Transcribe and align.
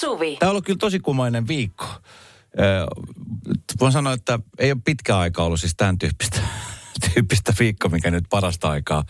Suvi. 0.00 0.36
Tämä 0.36 0.48
on 0.48 0.50
ollut 0.50 0.64
kyllä 0.64 0.78
tosi 0.78 1.00
kumainen 1.00 1.48
viikko. 1.48 1.86
Ö, 2.58 2.86
voin 3.80 3.92
sanoa, 3.92 4.12
että 4.12 4.38
ei 4.58 4.72
ole 4.72 4.80
pitkä 4.84 5.18
aika 5.18 5.42
ollut 5.42 5.60
siis 5.60 5.74
tämän 5.76 5.98
tyyppistä, 5.98 6.40
tyyppistä 7.14 7.54
viikko, 7.58 7.88
mikä 7.88 8.10
nyt 8.10 8.24
parasta 8.30 8.70
aikaa 8.70 9.04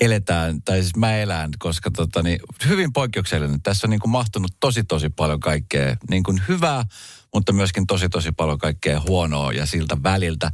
eletään, 0.00 0.62
tai 0.62 0.80
siis 0.80 0.96
mä 0.96 1.16
elän, 1.16 1.50
koska 1.58 1.90
tota, 1.90 2.22
niin, 2.22 2.40
hyvin 2.68 2.92
poikkeuksellinen. 2.92 3.62
Tässä 3.62 3.86
on 3.86 3.90
niin 3.90 4.00
kuin 4.00 4.10
mahtunut 4.10 4.50
tosi 4.60 4.84
tosi 4.84 5.08
paljon 5.08 5.40
kaikkea 5.40 5.96
niin 6.10 6.22
kuin 6.22 6.42
hyvää, 6.48 6.84
mutta 7.34 7.52
myöskin 7.52 7.86
tosi 7.86 8.08
tosi 8.08 8.32
paljon 8.32 8.58
kaikkea 8.58 9.00
huonoa 9.00 9.52
ja 9.52 9.66
siltä 9.66 9.96
väliltä. 10.02 10.50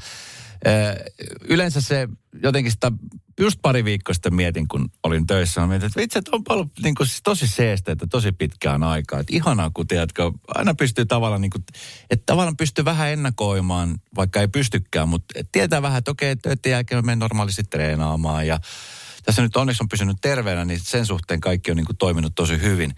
Yleensä 1.48 1.80
se 1.80 2.08
jotenkin 2.42 2.72
sitä 2.72 2.92
just 3.40 3.58
pari 3.62 3.84
viikkoa 3.84 4.14
sitten 4.14 4.34
mietin, 4.34 4.68
kun 4.68 4.90
olin 5.02 5.26
töissä, 5.26 5.66
mietin, 5.66 5.86
että 5.86 6.00
vitsi, 6.00 6.18
että 6.18 6.30
on 6.34 6.44
paljon 6.44 6.70
niin 6.82 6.94
kuin, 6.94 7.06
siis 7.06 7.20
tosi 7.22 7.46
seesteitä 7.46 8.06
tosi 8.06 8.32
pitkään 8.32 8.82
aikaa. 8.82 9.20
Että 9.20 9.36
ihanaa, 9.36 9.70
kun 9.74 9.86
tiedätkö, 9.86 10.32
aina 10.48 10.74
pystyy 10.74 11.06
tavallaan, 11.06 11.40
niin 11.40 11.50
kuin, 11.50 11.64
että 12.10 12.22
tavallaan 12.26 12.56
pystyy 12.56 12.84
vähän 12.84 13.10
ennakoimaan, 13.10 13.98
vaikka 14.16 14.40
ei 14.40 14.48
pystykään, 14.48 15.08
mutta 15.08 15.40
tietää 15.52 15.82
vähän, 15.82 15.98
että 15.98 16.10
okei, 16.10 16.36
töiden 16.36 16.70
jälkeen 16.70 17.06
menen 17.06 17.18
normaalisti 17.18 17.62
treenaamaan 17.64 18.46
ja 18.46 18.60
tässä 19.24 19.42
nyt 19.42 19.56
onneksi 19.56 19.82
on 19.82 19.88
pysynyt 19.88 20.16
terveenä, 20.20 20.64
niin 20.64 20.80
sen 20.80 21.06
suhteen 21.06 21.40
kaikki 21.40 21.70
on 21.70 21.76
niin 21.76 21.86
kuin 21.86 21.96
toiminut 21.96 22.34
tosi 22.34 22.60
hyvin. 22.62 22.94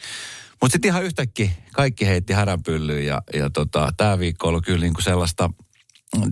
Mutta 0.60 0.72
sitten 0.72 0.88
ihan 0.88 1.04
yhtäkkiä 1.04 1.50
kaikki 1.72 2.06
heitti 2.06 2.32
häränpyllyyn 2.32 3.06
ja, 3.06 3.22
ja 3.34 3.50
tota, 3.50 3.92
tämä 3.96 4.18
viikko 4.18 4.48
ollut 4.48 4.64
kyllä 4.64 4.80
niin 4.80 4.94
kuin 4.94 5.04
sellaista 5.04 5.50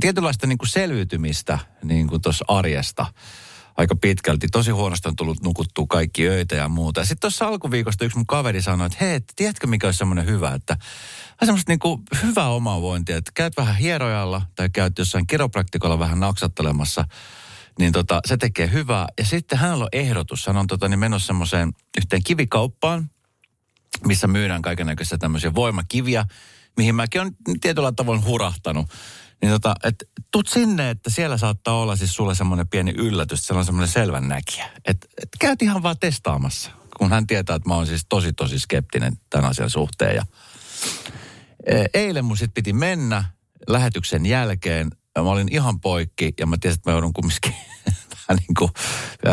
tietynlaista 0.01 0.47
niin 0.47 0.59
kuin 0.59 0.69
selviytymistä 0.69 1.59
niin 1.83 2.09
kuin 2.09 2.23
tuossa 2.23 2.45
arjesta 2.49 3.07
aika 3.79 3.97
pitkälti. 3.97 4.49
Tosi 4.53 4.71
huonosti 4.71 5.09
on 5.09 5.17
tullut 5.17 5.43
nukuttua 5.43 5.87
kaikki 5.89 6.29
öitä 6.29 6.57
ja 6.57 6.69
muuta. 6.69 7.01
Sitten 7.05 7.21
tuossa 7.21 7.47
alkuviikosta 7.47 8.05
yksi 8.05 8.17
mun 8.17 8.27
kaveri 8.27 8.63
sanoi, 8.63 8.87
että 8.87 8.99
hei, 9.01 9.21
tiedätkö 9.37 9.67
mikä 9.67 9.87
olisi 9.87 9.99
semmoinen 9.99 10.27
hyvä, 10.27 10.55
että 10.55 10.77
semmoista 11.45 11.73
niinku 11.73 12.03
hyvää 12.23 12.49
omavointia, 12.49 13.17
että 13.17 13.33
käyt 13.35 13.57
vähän 13.57 13.77
hierojalla 13.77 14.43
tai 14.57 14.71
käyt 14.71 14.99
jossain 14.99 15.27
kiropraktikolla 15.27 15.99
vähän 15.99 16.21
naksattelemassa, 16.21 17.05
niin 17.79 17.93
tota, 17.93 18.21
se 18.27 18.37
tekee 18.37 18.71
hyvää. 18.73 19.07
Ja 19.19 19.25
sitten 19.25 19.59
hänellä 19.59 19.85
on 19.85 19.89
ehdotus, 19.93 20.47
hän 20.47 20.57
on 20.57 20.67
tota, 20.67 20.89
niin 20.89 20.99
menossa 20.99 21.27
semmoiseen 21.27 21.73
yhteen 21.99 22.23
kivikauppaan, 22.25 23.11
missä 24.07 24.27
myydään 24.27 24.63
kaikenlaisia 24.63 25.19
tämmöisiä 25.19 25.55
voimakiviä, 25.55 26.25
mihin 26.77 26.95
mäkin 26.95 27.21
on 27.21 27.31
tietyllä 27.61 27.93
tavoin 27.93 28.25
hurahtanut. 28.25 28.87
Niin 29.43 29.53
tota, 29.53 29.75
että 29.85 30.05
tuut 30.31 30.49
sinne, 30.49 30.91
että 30.91 31.11
siellä 31.11 31.37
saattaa 31.37 31.81
olla 31.81 31.97
siis 31.97 32.15
sulle 32.15 32.35
semmoinen 32.35 32.69
pieni 32.69 32.91
yllätys, 32.97 33.47
siellä 33.47 33.59
on 33.59 33.65
semmoinen 33.65 33.89
selvän 33.89 34.29
näkijä. 34.29 34.71
Että 34.85 35.07
et 35.23 35.29
käyt 35.41 35.63
ihan 35.63 35.83
vaan 35.83 35.99
testaamassa, 36.01 36.71
kun 36.99 37.11
hän 37.11 37.27
tietää, 37.27 37.57
että 37.57 37.69
mä 37.69 37.75
oon 37.75 37.87
siis 37.87 38.07
tosi 38.09 38.33
tosi 38.33 38.59
skeptinen 38.59 39.13
tämän 39.31 39.51
asian 39.51 39.71
suhteen. 39.71 40.17
Ja 40.17 40.27
e, 41.67 41.85
eilen 41.95 42.25
mun 42.25 42.37
sit 42.37 42.55
piti 42.55 42.73
mennä 42.73 43.25
lähetyksen 43.69 44.27
jälkeen. 44.27 44.91
Mä 45.19 45.31
olin 45.31 45.49
ihan 45.53 45.81
poikki 45.81 46.33
ja 46.41 46.47
mä 46.47 46.57
tiesin, 46.61 46.79
että 46.79 46.91
mä 46.91 46.95
joudun 46.95 47.13
kumminkin 47.13 47.55
niin 48.39 48.55
kuin 48.59 48.71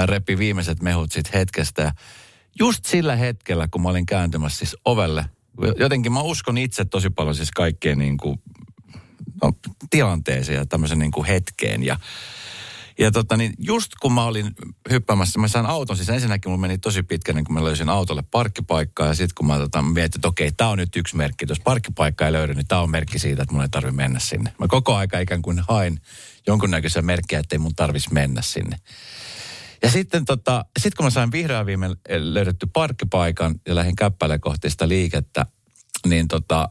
repi 0.06 0.38
viimeiset 0.38 0.82
mehut 0.82 1.12
sit 1.12 1.34
hetkestä. 1.34 1.82
Ja 1.82 1.92
just 2.60 2.86
sillä 2.86 3.16
hetkellä, 3.16 3.68
kun 3.72 3.82
mä 3.82 3.90
olin 3.90 4.06
kääntymässä 4.06 4.58
siis 4.58 4.78
ovelle, 4.86 5.26
jotenkin 5.80 6.12
mä 6.14 6.22
uskon 6.22 6.58
itse 6.58 6.86
tosi 6.86 7.10
paljon 7.10 7.36
siis 7.36 7.52
kaikkeen 7.52 7.98
niin 7.98 8.18
kuin 8.18 8.40
no, 9.44 9.52
tilanteeseen 9.90 10.58
ja 10.58 10.66
tämmöisen 10.66 11.00
niin 11.00 11.12
kuin 11.12 11.26
hetkeen. 11.26 11.84
Ja, 11.84 12.00
ja 13.00 13.12
tota, 13.12 13.38
niin 13.38 13.54
just 13.60 13.92
kun 14.02 14.14
mä 14.14 14.24
olin 14.24 14.52
hyppäämässä, 14.90 15.40
mä 15.40 15.48
sain 15.48 15.66
auton, 15.66 15.98
siis 15.98 16.10
ensinnäkin 16.10 16.52
mulla 16.52 16.62
meni 16.62 16.78
tosi 16.78 17.04
pitkä, 17.04 17.34
niin 17.34 17.46
kun 17.46 17.56
mä 17.56 17.64
löysin 17.64 17.90
autolle 17.90 18.24
parkkipaikkaa. 18.32 19.08
Ja 19.08 19.14
sitten 19.14 19.36
kun 19.36 19.48
mä 19.48 19.58
tota, 19.58 19.82
mietin, 19.82 20.18
että 20.18 20.28
okei, 20.28 20.52
tämä 20.52 20.70
on 20.70 20.78
nyt 20.78 20.96
yksi 20.96 21.16
merkki. 21.16 21.46
Jos 21.50 21.60
parkkipaikka 21.60 22.26
ei 22.26 22.32
löydy, 22.32 22.54
niin 22.54 22.68
tämä 22.68 22.82
on 22.82 22.92
merkki 22.92 23.20
siitä, 23.20 23.44
että 23.44 23.54
mun 23.54 23.64
ei 23.64 23.70
tarvitse 23.70 23.96
mennä 23.96 24.20
sinne. 24.20 24.54
Mä 24.60 24.68
koko 24.68 24.96
aika 24.96 25.20
ikään 25.20 25.42
kuin 25.42 25.60
hain 25.68 26.00
jonkunnäköisiä 26.48 27.02
merkkiä, 27.02 27.40
että 27.40 27.56
ei 27.56 27.60
mun 27.60 27.76
tarvitsisi 27.76 28.14
mennä 28.14 28.42
sinne. 28.42 28.78
Ja 29.82 29.92
sitten 29.92 30.26
tota, 30.26 30.66
sit 30.80 30.96
kun 30.96 31.06
mä 31.06 31.10
sain 31.10 31.32
vihreän 31.32 31.66
viime 31.66 31.90
löydetty 32.10 32.68
parkkipaikan 32.74 33.56
ja 33.68 33.76
lähdin 33.76 33.96
käppäille 33.96 34.40
kohti 34.40 34.70
sitä 34.70 34.88
liikettä, 34.88 35.46
niin 36.08 36.28
tota, 36.28 36.70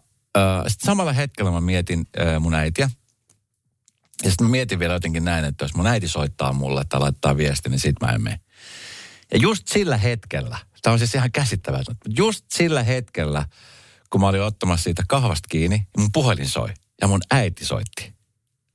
sitten 0.68 0.86
samalla 0.86 1.12
hetkellä 1.12 1.50
mä 1.50 1.60
mietin 1.60 2.06
mun 2.40 2.54
äitiä. 2.54 2.90
Ja 4.24 4.30
sitten 4.30 4.46
mä 4.46 4.50
mietin 4.50 4.78
vielä 4.78 4.92
jotenkin 4.92 5.24
näin, 5.24 5.44
että 5.44 5.64
jos 5.64 5.74
mun 5.74 5.86
äiti 5.86 6.08
soittaa 6.08 6.52
mulle 6.52 6.84
tai 6.88 7.00
laittaa 7.00 7.36
viesti, 7.36 7.68
niin 7.68 7.80
sit 7.80 7.96
mä 8.00 8.12
en 8.12 8.22
mene. 8.22 8.40
Ja 9.32 9.38
just 9.38 9.68
sillä 9.68 9.96
hetkellä, 9.96 10.58
tämä 10.82 10.92
on 10.92 10.98
siis 10.98 11.14
ihan 11.14 11.32
käsittämätöntä, 11.32 12.10
just 12.16 12.44
sillä 12.54 12.82
hetkellä, 12.82 13.46
kun 14.10 14.20
mä 14.20 14.28
olin 14.28 14.42
ottamassa 14.42 14.84
siitä 14.84 15.02
kahvasta 15.08 15.46
kiinni, 15.50 15.86
mun 15.98 16.12
puhelin 16.12 16.48
soi 16.48 16.74
ja 17.00 17.08
mun 17.08 17.20
äiti 17.30 17.64
soitti. 17.64 18.14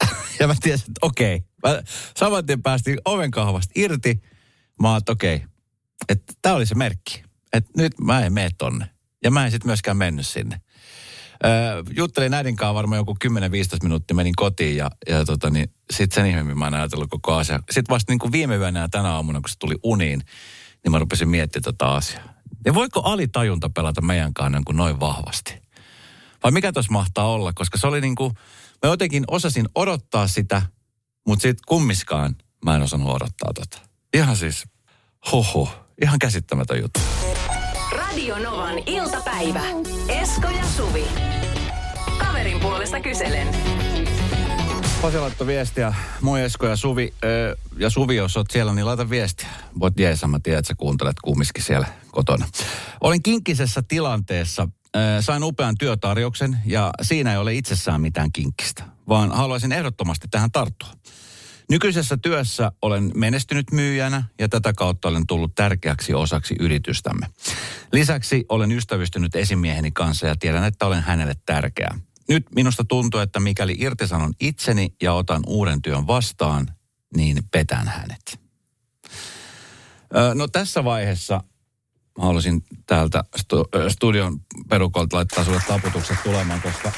ja 0.40 0.48
mä 0.48 0.56
tiesin, 0.62 0.86
että 0.92 1.00
okei. 1.02 1.44
Mä 1.64 1.82
saman 2.18 2.46
tien 2.46 2.62
päästiin 2.62 2.98
oven 3.06 3.32
kahvasta 3.32 3.72
irti. 3.76 4.22
Mä 4.82 4.90
oon, 4.90 4.98
että 4.98 5.12
okei, 5.12 5.44
että 6.10 6.34
tää 6.42 6.54
oli 6.54 6.66
se 6.66 6.76
merkki. 6.76 7.24
Että 7.54 7.72
nyt 7.78 8.00
mä 8.00 8.26
en 8.26 8.34
mene 8.34 8.50
tonne. 8.58 8.90
Ja 9.24 9.32
mä 9.32 9.46
en 9.46 9.52
sitten 9.52 9.68
myöskään 9.68 9.98
mennyt 9.98 10.28
sinne. 10.28 10.62
Öö, 11.46 11.84
juttelin 11.98 12.34
äidin 12.34 12.56
kanssa 12.56 12.74
varmaan 12.74 13.00
joku 13.00 13.18
10-15 13.26 13.28
minuuttia, 13.84 14.16
menin 14.16 14.36
kotiin 14.36 14.78
ja, 14.78 14.92
ja 15.08 15.26
tota, 15.26 15.50
niin, 15.50 15.72
sitten 15.92 16.16
sen 16.16 16.26
ihmeemmin 16.26 16.60
mä 16.60 16.68
en 16.68 16.74
ajatellut 16.74 17.10
koko 17.10 17.36
asia. 17.36 17.60
Sitten 17.72 17.94
vasta 17.94 18.12
niin 18.12 18.20
kuin 18.20 18.32
viime 18.32 18.56
yönä 18.56 18.80
ja 18.80 18.90
tänä 18.90 19.12
aamuna, 19.12 19.42
kun 19.42 19.50
se 19.50 19.56
tuli 19.60 19.76
uniin, 19.84 20.22
niin 20.84 20.92
mä 20.92 21.00
rupesin 21.00 21.30
miettimään 21.30 21.64
tota 21.64 21.96
asiaa. 21.96 22.34
Ja 22.66 22.74
voiko 22.74 23.02
alitajunta 23.02 23.70
pelata 23.70 24.02
meidän 24.02 24.34
kanssa 24.34 24.58
niin 24.58 24.66
kuin 24.66 24.78
noin 24.78 25.00
vahvasti? 25.00 25.62
Vai 26.44 26.52
mikä 26.52 26.72
tuossa 26.72 26.92
mahtaa 26.92 27.32
olla? 27.32 27.54
Koska 27.54 27.78
se 27.78 27.88
oli 27.88 28.02
niin 28.02 28.16
kuin, 28.16 28.34
mä 28.84 28.90
jotenkin 28.90 29.24
osasin 29.28 29.70
odottaa 29.76 30.28
sitä, 30.28 30.62
mutta 31.28 31.42
sitten 31.42 31.64
kummiskaan 31.68 32.36
mä 32.66 32.76
en 32.76 32.82
osannut 32.82 33.16
odottaa 33.16 33.54
tota. 33.54 33.90
Ihan 34.14 34.36
siis, 34.36 34.64
hoho, 35.32 35.70
ihan 36.02 36.20
käsittämätön 36.20 36.80
juttu. 36.82 37.00
Radio 38.10 38.40
Novan 38.40 38.78
iltapäivä. 38.86 39.62
Esko 40.08 40.48
ja 40.48 40.66
Suvi. 40.78 41.06
Kaverin 42.18 42.60
puolesta 42.60 43.00
kyselen. 43.00 43.48
Pasi 45.02 45.18
laittoi 45.18 45.48
viestiä. 45.48 45.94
Moi 46.22 46.42
Esko 46.42 46.68
ja 46.68 46.76
Suvi. 46.76 47.14
Öö, 47.24 47.56
ja 47.78 47.90
Suvi, 47.90 48.16
jos 48.16 48.38
oot 48.38 48.52
siellä, 48.52 48.74
niin 48.74 48.86
laita 48.86 49.10
viestiä. 49.10 49.48
Voit 49.80 50.00
jeesa, 50.00 50.28
mä 50.28 50.40
tiedän, 50.44 50.60
että 50.60 50.68
sä 50.68 50.76
kuuntelet 50.78 51.16
kumminkin 51.24 51.64
siellä 51.64 51.88
kotona. 52.12 52.48
Olin 53.02 53.24
kinkkisessä 53.24 53.82
tilanteessa. 53.88 54.68
Öö, 54.96 55.22
sain 55.22 55.44
upean 55.44 55.76
työtarjouksen 55.80 56.58
ja 56.66 56.92
siinä 57.02 57.32
ei 57.32 57.38
ole 57.38 57.54
itsessään 57.54 58.02
mitään 58.02 58.32
kinkkistä, 58.32 58.84
vaan 59.10 59.32
haluaisin 59.32 59.72
ehdottomasti 59.72 60.28
tähän 60.32 60.52
tarttua. 60.52 60.90
Nykyisessä 61.70 62.18
työssä 62.18 62.72
olen 62.82 63.12
menestynyt 63.16 63.72
myyjänä 63.72 64.24
ja 64.40 64.50
tätä 64.50 64.74
kautta 64.74 65.08
olen 65.08 65.28
tullut 65.28 65.56
tärkeäksi 65.56 66.14
osaksi 66.14 66.56
yritystämme. 66.60 67.28
Lisäksi 67.94 68.46
olen 68.50 68.72
ystävystynyt 68.72 69.36
esimieheni 69.36 69.92
kanssa 69.92 70.28
ja 70.28 70.36
tiedän, 70.40 70.64
että 70.64 70.86
olen 70.86 71.04
hänelle 71.04 71.34
tärkeä. 71.46 72.00
Nyt 72.30 72.46
minusta 72.56 72.84
tuntuu, 72.84 73.20
että 73.20 73.40
mikäli 73.40 73.76
irtisanon 73.80 74.34
itseni 74.40 74.94
ja 75.02 75.14
otan 75.14 75.42
uuden 75.48 75.82
työn 75.82 76.08
vastaan, 76.08 76.68
niin 77.16 77.44
petän 77.52 77.88
hänet. 77.88 78.40
No 80.34 80.48
tässä 80.48 80.84
vaiheessa 80.84 81.44
mä 82.18 82.24
haluaisin 82.26 82.64
täältä 82.86 83.24
studion 83.90 84.40
perukolta 84.70 85.18
laittaa 85.18 85.44
sulle 85.44 85.62
taputukset 85.68 86.18
tulemaan, 86.24 86.62
koska 86.62 86.92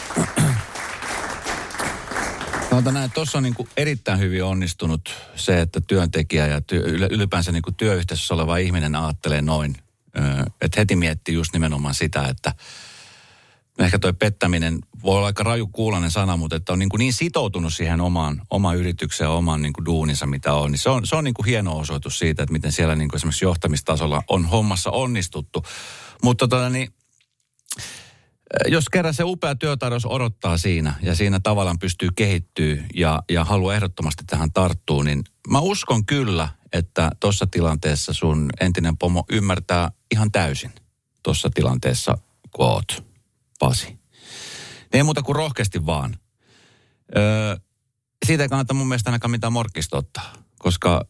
Sanotaan 2.72 2.94
näin, 2.94 3.12
tuossa 3.12 3.38
on 3.38 3.44
niin 3.44 3.54
kuin 3.54 3.70
erittäin 3.78 4.20
hyvin 4.20 4.44
onnistunut 4.44 5.16
se, 5.36 5.62
että 5.62 5.82
työntekijä 5.82 6.48
ja 6.48 6.62
työ, 6.62 6.82
ylipäänsä 6.86 7.52
niin 7.52 7.62
kuin 7.62 7.76
työyhteisössä 7.76 8.34
oleva 8.34 8.58
ihminen 8.58 8.96
ajattelee 8.96 9.42
noin. 9.42 9.76
Että 10.62 10.80
heti 10.80 10.96
miettii 10.96 11.36
just 11.36 11.54
nimenomaan 11.54 11.94
sitä, 11.94 12.24
että 12.24 12.54
ehkä 13.80 14.00
toi 14.00 14.14
pettäminen 14.14 14.80
voi 15.04 15.18
olla 15.18 15.26
aika 15.26 15.44
raju 15.44 15.68
kuulainen 15.68 16.12
sana, 16.12 16.38
mutta 16.38 16.56
että 16.56 16.74
on 16.74 16.80
niin, 16.80 16.90
kuin 16.90 17.00
niin 17.00 17.14
sitoutunut 17.14 17.74
siihen 17.74 18.02
omaan, 18.02 18.42
omaan 18.50 18.78
yritykseen 18.78 19.26
ja 19.26 19.32
omaan 19.32 19.62
niin 19.62 19.74
kuin 19.74 19.86
duuninsa, 19.86 20.26
mitä 20.26 20.54
on. 20.54 20.72
Niin 20.72 20.80
se 20.80 20.90
on, 20.90 21.08
se 21.08 21.16
on 21.16 21.24
niin 21.24 21.34
kuin 21.34 21.46
hieno 21.46 21.78
osoitus 21.78 22.20
siitä, 22.20 22.44
että 22.44 22.54
miten 22.54 22.72
siellä 22.72 22.96
niin 22.96 23.10
kuin 23.10 23.18
esimerkiksi 23.18 23.46
johtamistasolla 23.46 24.24
on 24.28 24.46
hommassa 24.46 24.92
onnistuttu. 24.92 25.66
Mutta 26.24 26.48
tota 26.48 26.70
niin, 26.70 26.94
jos 28.68 28.90
kerran 28.90 29.14
se 29.14 29.24
upea 29.24 29.56
työtarjous 29.56 30.06
odottaa 30.06 30.58
siinä 30.58 30.94
ja 31.02 31.16
siinä 31.16 31.40
tavallaan 31.44 31.80
pystyy 31.80 32.10
kehittyä 32.16 32.78
ja, 32.96 33.24
ja 33.30 33.44
haluaa 33.44 33.76
ehdottomasti 33.76 34.24
tähän 34.28 34.52
tarttua, 34.52 35.04
niin 35.04 35.24
mä 35.50 35.60
uskon 35.60 36.06
kyllä, 36.06 36.50
että 36.74 37.12
tuossa 37.20 37.48
tilanteessa 37.48 38.14
sun 38.14 38.50
entinen 38.62 38.98
pomo 38.98 39.24
ymmärtää 39.30 39.92
ihan 40.12 40.32
täysin 40.32 40.72
tuossa 41.24 41.50
tilanteessa, 41.54 42.18
kun 42.52 42.66
oot, 42.66 43.04
Pasi. 43.60 43.88
Niin 43.88 44.00
ei 44.94 45.04
muuta 45.04 45.22
kuin 45.22 45.36
rohkeasti 45.36 45.86
vaan. 45.86 46.16
Öö, 47.18 47.56
siitä 48.26 48.44
ei 48.44 48.50
kannata 48.50 48.74
mun 48.74 48.88
mielestä 48.88 49.10
ainakaan 49.10 49.32
mitään 49.32 49.54
morkkista 49.54 49.98
ottaa, 49.98 50.34
koska 50.60 51.06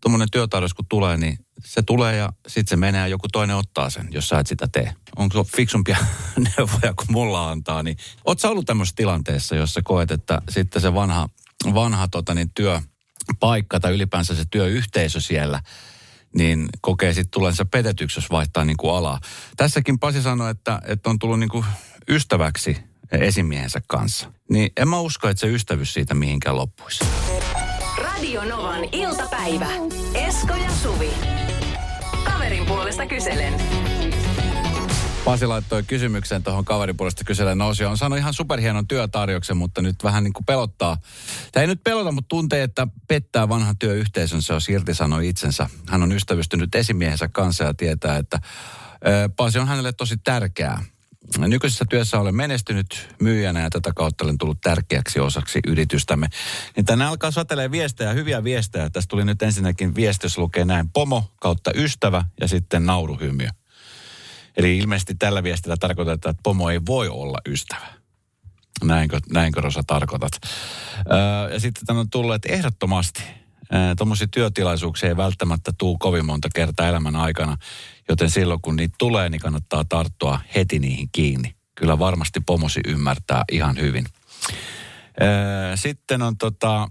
tuommoinen 0.00 0.28
työtarjous 0.32 0.74
kun 0.74 0.86
tulee, 0.88 1.16
niin 1.16 1.45
se 1.64 1.82
tulee 1.82 2.16
ja 2.16 2.32
sitten 2.46 2.70
se 2.70 2.76
menee 2.76 3.00
ja 3.00 3.08
joku 3.08 3.28
toinen 3.32 3.56
ottaa 3.56 3.90
sen, 3.90 4.08
jos 4.10 4.28
sä 4.28 4.38
et 4.38 4.46
sitä 4.46 4.68
tee. 4.72 4.94
onko 5.16 5.44
fiksumpia 5.44 5.96
neuvoja 6.56 6.94
kuin 6.94 7.12
mulla 7.12 7.50
antaa, 7.50 7.82
niin 7.82 7.96
oot 8.24 8.40
sä 8.40 8.48
ollut 8.48 8.66
tämmöisessä 8.66 8.96
tilanteessa, 8.96 9.56
jossa 9.56 9.80
koet, 9.84 10.10
että 10.10 10.42
sitten 10.48 10.82
se 10.82 10.94
vanha, 10.94 11.28
vanha 11.74 12.08
tota, 12.08 12.34
niin 12.34 12.50
työpaikka 12.54 13.80
tai 13.80 13.94
ylipäänsä 13.94 14.34
se 14.34 14.44
työyhteisö 14.50 15.20
siellä, 15.20 15.60
niin 16.36 16.68
kokee 16.80 17.14
sitten 17.14 17.30
tulensa 17.30 17.64
petetyksi, 17.64 18.18
jos 18.18 18.30
vaihtaa 18.30 18.64
niin 18.64 18.76
kuin 18.76 18.94
alaa. 18.94 19.20
Tässäkin 19.56 19.98
Pasi 19.98 20.22
sanoi, 20.22 20.50
että, 20.50 20.80
että 20.86 21.10
on 21.10 21.18
tullut 21.18 21.38
niin 21.38 21.48
kuin 21.48 21.64
ystäväksi 22.08 22.76
esimiehensä 23.12 23.80
kanssa. 23.86 24.32
Niin 24.50 24.70
en 24.76 24.88
mä 24.88 25.00
usko, 25.00 25.28
että 25.28 25.40
se 25.40 25.46
ystävyys 25.46 25.92
siitä 25.92 26.14
mihinkään 26.14 26.56
loppuisi. 26.56 27.04
Radio 27.98 28.44
Novan 28.44 28.84
iltapäivä. 28.92 29.68
Esko 30.14 30.54
ja 30.54 30.70
Suvi. 30.82 31.45
Puolesta 32.96 33.14
kyselen. 33.14 33.54
Pasi 35.24 35.46
laittoi 35.46 35.82
kysymyksen 35.82 36.42
tuohon 36.42 36.64
kaverin 36.64 36.96
puolesta 36.96 37.24
kyselen 37.24 37.58
nousi. 37.58 37.84
On 37.84 37.98
saanut 37.98 38.18
ihan 38.18 38.34
superhienon 38.34 38.88
työtarjouksen, 38.88 39.56
mutta 39.56 39.82
nyt 39.82 40.04
vähän 40.04 40.24
niin 40.24 40.32
kuin 40.32 40.44
pelottaa. 40.44 40.96
Tämä 41.52 41.62
ei 41.62 41.66
nyt 41.66 41.84
pelota, 41.84 42.12
mutta 42.12 42.28
tuntee, 42.28 42.62
että 42.62 42.86
pettää 43.08 43.48
vanhan 43.48 43.78
työyhteisönsä, 43.78 44.54
jos 44.54 44.68
sanoi 44.92 45.28
itsensä. 45.28 45.70
Hän 45.88 46.02
on 46.02 46.12
ystävystynyt 46.12 46.74
esimiehensä 46.74 47.28
kanssa 47.28 47.64
ja 47.64 47.74
tietää, 47.74 48.16
että 48.16 48.38
Pasi 49.36 49.58
on 49.58 49.68
hänelle 49.68 49.92
tosi 49.92 50.16
tärkeää. 50.16 50.84
Nykyisessä 51.38 51.84
työssä 51.90 52.20
olen 52.20 52.34
menestynyt 52.34 53.08
myyjänä 53.20 53.60
ja 53.60 53.70
tätä 53.70 53.92
kautta 53.96 54.24
olen 54.24 54.38
tullut 54.38 54.60
tärkeäksi 54.60 55.20
osaksi 55.20 55.60
yritystämme. 55.66 56.28
Niin 56.76 56.86
tänne 56.86 57.04
alkaa 57.04 57.30
satelee 57.30 57.70
viestejä, 57.70 58.12
hyviä 58.12 58.44
viestejä. 58.44 58.90
Tästä 58.90 59.08
tuli 59.10 59.24
nyt 59.24 59.42
ensinnäkin 59.42 59.94
viesti, 59.94 60.24
jos 60.24 60.38
lukee 60.38 60.64
näin 60.64 60.90
pomo 60.90 61.32
kautta 61.40 61.70
ystävä 61.74 62.24
ja 62.40 62.48
sitten 62.48 62.86
nauruhymiö. 62.86 63.48
Eli 64.56 64.78
ilmeisesti 64.78 65.14
tällä 65.14 65.42
viestillä 65.42 65.76
tarkoitetaan, 65.80 66.30
että 66.30 66.42
pomo 66.42 66.70
ei 66.70 66.80
voi 66.86 67.08
olla 67.08 67.38
ystävä. 67.48 67.86
Näinkö, 68.84 69.20
näinkö 69.32 69.60
Rosa 69.60 69.82
tarkoitat? 69.86 70.32
Öö, 71.12 71.52
ja 71.52 71.60
sitten 71.60 71.86
tänne 71.86 72.00
on 72.00 72.10
tullut, 72.10 72.34
että 72.34 72.52
ehdottomasti 72.52 73.22
Tuommoisia 73.98 74.26
työtilaisuuksia 74.30 75.08
ei 75.08 75.16
välttämättä 75.16 75.72
tuu 75.78 75.98
kovin 75.98 76.26
monta 76.26 76.48
kertaa 76.54 76.88
elämän 76.88 77.16
aikana, 77.16 77.56
joten 78.08 78.30
silloin 78.30 78.60
kun 78.62 78.76
niitä 78.76 78.94
tulee, 78.98 79.28
niin 79.28 79.40
kannattaa 79.40 79.84
tarttua 79.84 80.40
heti 80.54 80.78
niihin 80.78 81.08
kiinni. 81.12 81.56
Kyllä 81.74 81.98
varmasti 81.98 82.40
pomosi 82.40 82.80
ymmärtää 82.86 83.44
ihan 83.52 83.76
hyvin. 83.76 84.06
Sitten 85.74 86.22
on 86.22 86.36
tota, 86.36 86.88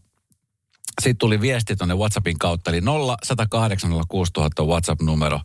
sitten 1.02 1.18
tuli 1.18 1.42
viesti 1.42 1.76
tuonne 1.76 1.96
WhatsAppin 1.96 2.40
kautta, 2.40 2.72
eli 2.72 2.82
0108 2.82 3.94
on 3.94 4.68
WhatsApp-numero. 4.68 5.42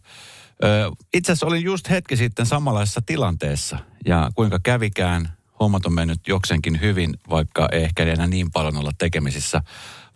Itse 1.14 1.32
asiassa 1.32 1.46
olin 1.46 1.64
just 1.64 1.90
hetki 1.90 2.16
sitten 2.16 2.46
samanlaisessa 2.46 3.00
tilanteessa, 3.06 3.78
ja 4.06 4.30
kuinka 4.34 4.58
kävikään, 4.62 5.32
hommat 5.60 5.86
on 5.86 5.92
mennyt 5.92 6.28
jokseenkin 6.28 6.80
hyvin, 6.80 7.14
vaikka 7.30 7.68
ei 7.72 7.82
ehkä 7.82 8.04
enää 8.04 8.26
niin 8.26 8.50
paljon 8.50 8.76
olla 8.76 8.92
tekemisissä 8.98 9.62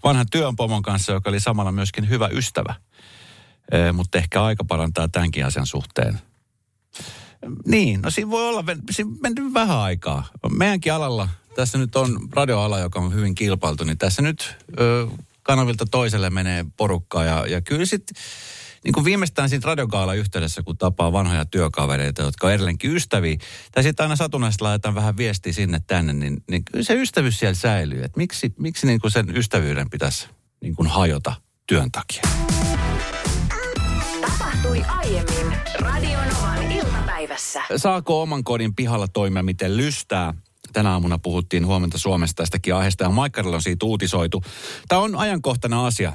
vanhan 0.05 0.27
työnpomon 0.31 0.83
kanssa, 0.83 1.13
joka 1.13 1.31
oli 1.31 1.41
samalla 1.41 1.73
myöskin 1.73 2.09
hyvä 2.09 2.29
ystävä. 2.33 2.75
E, 3.73 3.93
mutta 3.93 4.19
ehkä 4.19 4.43
aika 4.43 4.65
parantaa 4.65 5.09
tämänkin 5.09 5.47
asian 5.47 5.67
suhteen. 5.67 6.21
Niin, 7.67 8.03
no 8.03 8.11
siinä 8.11 8.31
voi 8.31 8.49
olla, 8.49 8.65
siinä 8.91 9.11
mennyt 9.23 9.55
vähän 9.55 9.79
aikaa. 9.79 10.27
Meidänkin 10.51 10.93
alalla, 10.93 11.29
tässä 11.55 11.79
nyt 11.79 11.97
on 11.97 12.29
radioala, 12.33 12.79
joka 12.79 13.01
on 13.01 13.15
hyvin 13.15 13.35
kilpailtu, 13.35 13.85
niin 13.85 13.99
tässä 13.99 14.23
nyt 14.23 14.57
ö, 14.81 15.07
kanavilta 15.43 15.87
toiselle 15.91 16.31
menee 16.31 16.65
porukkaa 16.77 17.25
ja, 17.25 17.47
ja 17.47 17.61
kyllä 17.61 17.87
sitten 17.87 18.23
niin 18.85 18.93
kuin 18.93 19.05
viimeistään 19.05 19.49
siinä 19.49 19.67
radiokaala 19.67 20.15
yhteydessä, 20.15 20.63
kun 20.63 20.79
tapaa 20.79 21.13
vanhoja 21.13 21.45
työkavereita, 21.45 22.23
jotka 22.23 22.47
on 22.47 22.53
edelleenkin 22.53 22.97
ystäviä, 22.97 23.37
tai 23.73 23.83
sitten 23.83 24.05
aina 24.05 24.17
satunnaisesti 24.17 24.63
laitetaan 24.63 24.95
vähän 24.95 25.17
viestiä 25.17 25.53
sinne 25.53 25.81
tänne, 25.87 26.13
niin, 26.13 26.43
niin 26.51 26.65
kyllä 26.65 26.85
se 26.85 26.95
ystävyys 26.95 27.39
siellä 27.39 27.55
säilyy. 27.55 28.05
Että 28.05 28.19
miksi, 28.19 28.55
miksi 28.59 28.87
niin 28.87 29.01
kuin 29.01 29.11
sen 29.11 29.37
ystävyyden 29.37 29.91
pitäisi 29.91 30.29
niin 30.63 30.77
kuin 30.77 30.89
hajota 30.89 31.35
työn 31.67 31.93
takia? 31.93 32.23
Tapahtui 34.21 34.83
aiemmin 34.89 35.59
Radionovan 35.81 36.73
iltapäivässä. 36.73 37.63
Saako 37.77 38.23
oman 38.23 38.45
kodin 38.45 38.75
pihalla 38.75 39.09
toimia 39.09 39.43
miten 39.43 39.77
lystää? 39.77 40.35
Tänä 40.73 40.91
aamuna 40.91 41.19
puhuttiin 41.19 41.67
huomenta 41.67 41.99
Suomesta 41.99 42.43
tästäkin 42.43 42.75
aiheesta 42.75 43.05
ja 43.05 43.11
Maikkarilla 43.11 43.57
on 43.57 43.63
siitä 43.63 43.87
uutisoitu. 43.87 44.43
Tämä 44.89 45.01
on 45.01 45.17
ajankohtainen 45.17 45.79
asia 45.79 46.13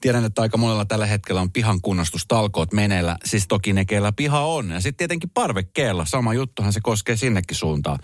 tiedän, 0.00 0.24
että 0.24 0.42
aika 0.42 0.56
monella 0.58 0.84
tällä 0.84 1.06
hetkellä 1.06 1.40
on 1.40 1.52
pihan 1.52 1.80
kunnostustalkoot 1.80 2.72
meneillä. 2.72 3.16
Siis 3.24 3.48
toki 3.48 3.72
ne, 3.72 3.84
keillä 3.84 4.12
piha 4.12 4.40
on. 4.40 4.70
Ja 4.70 4.80
sitten 4.80 4.96
tietenkin 4.96 5.30
parvekkeella. 5.34 6.04
Sama 6.04 6.34
juttuhan 6.34 6.72
se 6.72 6.80
koskee 6.82 7.16
sinnekin 7.16 7.56
suuntaan. 7.56 7.98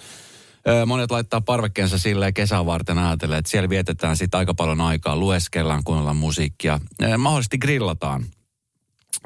Monet 0.87 1.11
laittaa 1.11 1.41
parvekkeensa 1.41 1.99
silleen 1.99 2.35
kesän 2.35 2.67
varten 2.67 2.99
ajatellen, 2.99 3.38
että 3.38 3.50
siellä 3.50 3.69
vietetään 3.69 4.17
sitten 4.17 4.38
aika 4.38 4.55
paljon 4.55 4.81
aikaa, 4.81 5.17
lueskellaan, 5.17 5.85
kuunnellaan 5.85 6.17
musiikkia. 6.17 6.81
Mahdollisesti 7.19 7.58
grillataan. 7.58 8.25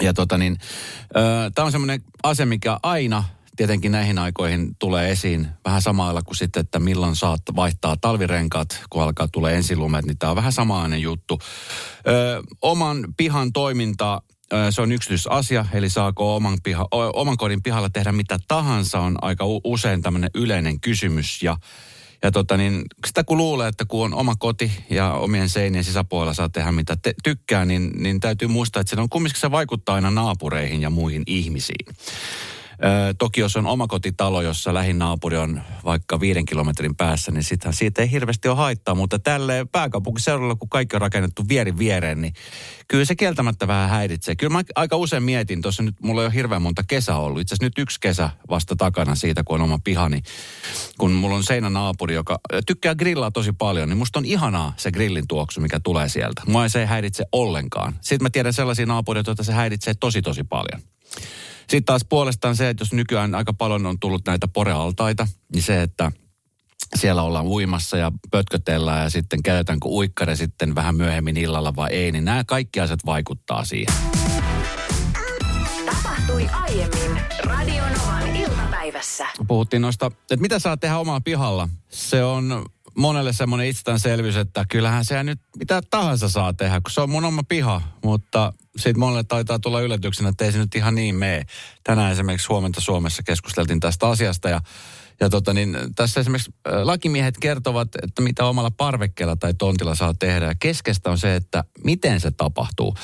Ja 0.01 0.15
tota 0.15 0.39
niin, 0.39 0.57
tämä 1.55 1.67
on 1.67 1.73
semmoinen 1.73 2.03
asia, 2.23 2.47
mikä 2.47 2.79
aina 2.83 3.25
tietenkin 3.59 3.93
näihin 3.93 4.19
aikoihin 4.19 4.77
tulee 4.79 5.11
esiin 5.11 5.49
vähän 5.65 5.83
samalla 5.83 6.23
kuin 6.23 6.37
sitten, 6.37 6.61
että 6.61 6.79
milloin 6.79 7.17
saat 7.17 7.41
vaihtaa 7.57 7.97
talvirenkaat, 8.01 8.83
kun 8.91 9.03
alkaa 9.03 9.29
tulee 9.29 9.57
ensilumet, 9.57 10.05
niin 10.05 10.19
tämä 10.19 10.31
on 10.31 10.37
vähän 10.37 10.53
samainen 10.53 11.03
juttu. 11.03 11.39
Ö, 12.09 12.43
oman 12.63 13.05
pihan 13.17 13.53
toiminta, 13.53 14.23
se 14.71 14.83
on 14.83 14.93
yksityisasia, 14.93 15.67
eli 15.73 15.91
saako 15.91 16.37
oman, 16.37 16.59
piha, 16.63 16.89
oman 16.91 17.37
kodin 17.37 17.63
pihalla 17.63 17.91
tehdä 17.91 18.13
mitä 18.13 18.39
tahansa, 18.49 19.01
on 19.01 19.19
aika 19.23 19.45
usein 19.65 20.03
tämmöinen 20.03 20.31
yleinen 20.35 20.81
kysymys 20.81 21.43
ja 21.43 21.57
ja 22.23 22.31
tota 22.31 22.57
niin, 22.57 22.85
sitä 23.07 23.25
kun 23.25 23.39
luulee, 23.39 23.69
että 23.69 23.85
kun 23.85 24.05
on 24.05 24.15
oma 24.15 24.35
koti 24.39 24.73
ja 24.91 25.13
omien 25.13 25.49
seinien 25.49 25.85
sisäpuolella 25.85 26.35
saa 26.35 26.49
tehdä 26.49 26.73
mitä 26.73 26.97
te, 27.03 27.15
tykkää, 27.25 27.65
niin, 27.65 27.91
niin 27.97 28.21
täytyy 28.21 28.49
muistaa, 28.49 28.81
että 28.81 28.97
se 28.97 29.01
on 29.01 29.09
kumminkin 29.09 29.41
se 29.41 29.51
vaikuttaa 29.51 29.95
aina 29.95 30.11
naapureihin 30.11 30.83
ja 30.83 30.91
muihin 30.91 31.23
ihmisiin. 31.27 31.95
Ö, 32.85 33.15
toki 33.19 33.41
jos 33.41 33.57
on 33.57 33.67
omakotitalo, 33.67 34.43
jossa 34.43 34.75
lähin 34.75 34.99
naapuri 34.99 35.37
on 35.37 35.61
vaikka 35.85 36.21
viiden 36.21 36.47
kilometrin 36.47 36.97
päässä, 36.97 37.33
niin 37.33 37.43
sittenhän 37.43 37.75
siitä 37.75 38.03
ei 38.03 38.11
hirveästi 38.11 38.49
ole 38.49 38.57
haittaa. 38.57 38.95
Mutta 38.95 39.19
tälle 39.19 39.67
pääkaupunkiseudulla, 39.73 40.55
kun 40.55 40.69
kaikki 40.69 40.97
on 40.97 41.01
rakennettu 41.01 41.49
vierin 41.49 41.79
viereen, 41.79 42.21
niin 42.21 42.33
kyllä 42.89 43.05
se 43.05 43.17
kieltämättä 43.17 43.69
vähän 43.69 43.91
häiritsee. 43.91 44.37
Kyllä 44.37 44.53
mä 44.53 44.63
aika 44.75 44.97
usein 44.97 45.23
mietin, 45.23 45.63
tuossa 45.63 45.83
nyt 45.83 45.95
mulla 46.03 46.21
ei 46.23 46.27
ole 46.27 46.35
hirveän 46.35 46.63
monta 46.63 46.83
kesä 46.83 47.17
ollut. 47.17 47.41
Itse 47.41 47.55
asiassa 47.55 47.67
nyt 47.67 47.79
yksi 47.79 48.01
kesä 48.01 48.31
vasta 48.51 48.77
takana 48.77 49.15
siitä, 49.15 49.43
kun 49.45 49.55
on 49.55 49.65
oma 49.65 49.79
pihani. 49.85 50.23
Kun 50.99 51.13
mulla 51.13 51.37
on 51.37 51.45
seinänaapuri, 51.45 52.15
joka 52.15 52.39
tykkää 52.67 52.95
grillaa 52.95 53.31
tosi 53.31 53.53
paljon, 53.53 53.89
niin 53.89 53.99
musta 53.99 54.19
on 54.19 54.25
ihanaa 54.25 54.75
se 54.77 54.93
grillin 54.93 55.29
tuoksu, 55.29 55.61
mikä 55.61 55.81
tulee 55.81 56.09
sieltä. 56.09 56.43
Mua 56.47 56.69
se 56.69 56.81
ei 56.81 56.87
häiritse 56.87 57.25
ollenkaan. 57.33 57.95
Sitten 58.01 58.25
mä 58.25 58.31
tiedän 58.31 58.53
sellaisia 58.53 58.87
naapureita, 58.87 59.31
joita 59.31 59.43
se 59.43 59.53
häiritsee 59.53 59.95
tosi 59.95 60.23
tosi 60.23 60.45
paljon. 60.45 60.83
Sitten 61.71 61.85
taas 61.85 62.05
puolestaan 62.09 62.57
se, 62.57 62.69
että 62.69 62.83
jos 62.83 62.93
nykyään 62.93 63.35
aika 63.35 63.53
paljon 63.53 63.87
on 63.87 63.99
tullut 64.01 64.23
näitä 64.27 64.49
porealtaita, 64.49 65.29
niin 65.53 65.63
se, 65.63 65.83
että 65.83 66.13
siellä 66.97 67.23
ollaan 67.23 67.47
uimassa 67.47 67.97
ja 67.97 68.13
pötkötellään 68.31 69.03
ja 69.03 69.11
sitten 69.11 69.43
käytetäänkö 69.43 69.89
uikkare 69.89 70.37
sitten 70.37 70.75
vähän 70.75 70.97
myöhemmin 70.97 71.37
illalla 71.37 71.77
vai 71.77 71.91
ei, 71.93 72.13
niin 72.13 72.25
nämä 72.25 72.45
kaikki 72.45 72.81
asiat 72.81 73.07
vaikuttaa 73.07 73.65
siihen. 73.65 73.95
Tapahtui 75.87 76.47
aiemmin 76.53 77.21
Radionovan 77.45 78.37
iltapäivässä. 78.37 79.27
Puhuttiin 79.49 79.83
noista, 79.83 80.07
että 80.07 80.37
mitä 80.37 80.59
saa 80.59 80.77
tehdä 80.77 80.99
omaa 80.99 81.21
pihalla. 81.21 81.69
Se 81.89 82.25
on 82.25 82.65
monelle 82.99 83.33
semmoinen 83.33 83.67
itsestäänselvyys, 83.67 84.37
että 84.37 84.65
kyllähän 84.69 85.05
se 85.05 85.23
nyt 85.23 85.41
mitä 85.59 85.81
tahansa 85.91 86.29
saa 86.29 86.53
tehdä, 86.53 86.81
kun 86.81 86.91
se 86.91 87.01
on 87.01 87.11
mun 87.11 87.25
oma 87.25 87.43
piha. 87.49 87.83
Mutta 88.05 88.53
sitten 88.77 88.99
monelle 88.99 89.25
taitaa 89.25 89.59
tulla 89.59 89.81
yllätyksenä, 89.81 90.29
että 90.29 90.45
ei 90.45 90.53
se 90.53 90.59
nyt 90.59 90.75
ihan 90.75 90.95
niin 90.95 91.15
mene. 91.15 91.43
Tänään 91.85 92.13
esimerkiksi 92.13 92.49
huomenta 92.49 92.81
Suomessa 92.81 93.23
keskusteltiin 93.23 93.81
tästä 93.81 94.09
asiasta 94.09 94.49
ja 94.49 94.61
ja 95.21 95.29
tota 95.29 95.55
niin, 95.55 95.77
tässä 95.97 96.21
esimerkiksi 96.21 96.53
lakimiehet 96.83 97.35
kertovat, 97.41 97.89
että 98.03 98.23
mitä 98.23 98.45
omalla 98.45 98.71
parvekkeella 98.71 99.37
tai 99.37 99.55
tontilla 99.55 99.95
saa 99.95 100.15
tehdä. 100.15 100.47
Ja 100.47 100.55
keskeistä 100.61 101.11
on 101.11 101.19
se, 101.19 101.35
että 101.35 101.65
miten 101.85 102.21
se 102.21 102.31
tapahtuu. 102.31 102.95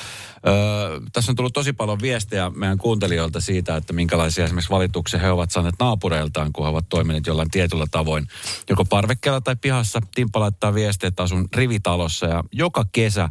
Öö, 0.47 0.99
tässä 1.13 1.31
on 1.31 1.35
tullut 1.35 1.53
tosi 1.53 1.73
paljon 1.73 2.01
viestejä 2.01 2.49
meidän 2.49 2.77
kuuntelijoilta 2.77 3.39
siitä, 3.39 3.75
että 3.75 3.93
minkälaisia 3.93 4.45
esimerkiksi 4.45 4.71
valituksia 4.71 5.19
he 5.19 5.31
ovat 5.31 5.51
saaneet 5.51 5.75
naapureiltaan, 5.79 6.53
kun 6.53 6.65
he 6.65 6.69
ovat 6.69 6.89
toimineet 6.89 7.27
jollain 7.27 7.51
tietyllä 7.51 7.85
tavoin. 7.91 8.27
Joko 8.69 8.85
parvekkeella 8.85 9.41
tai 9.41 9.55
pihassa. 9.55 10.01
Timppa 10.15 10.39
laittaa 10.39 10.73
viestejä, 10.73 11.07
että 11.07 11.23
asun 11.23 11.47
rivitalossa 11.55 12.25
ja 12.25 12.43
joka 12.51 12.85
kesä 12.91 13.29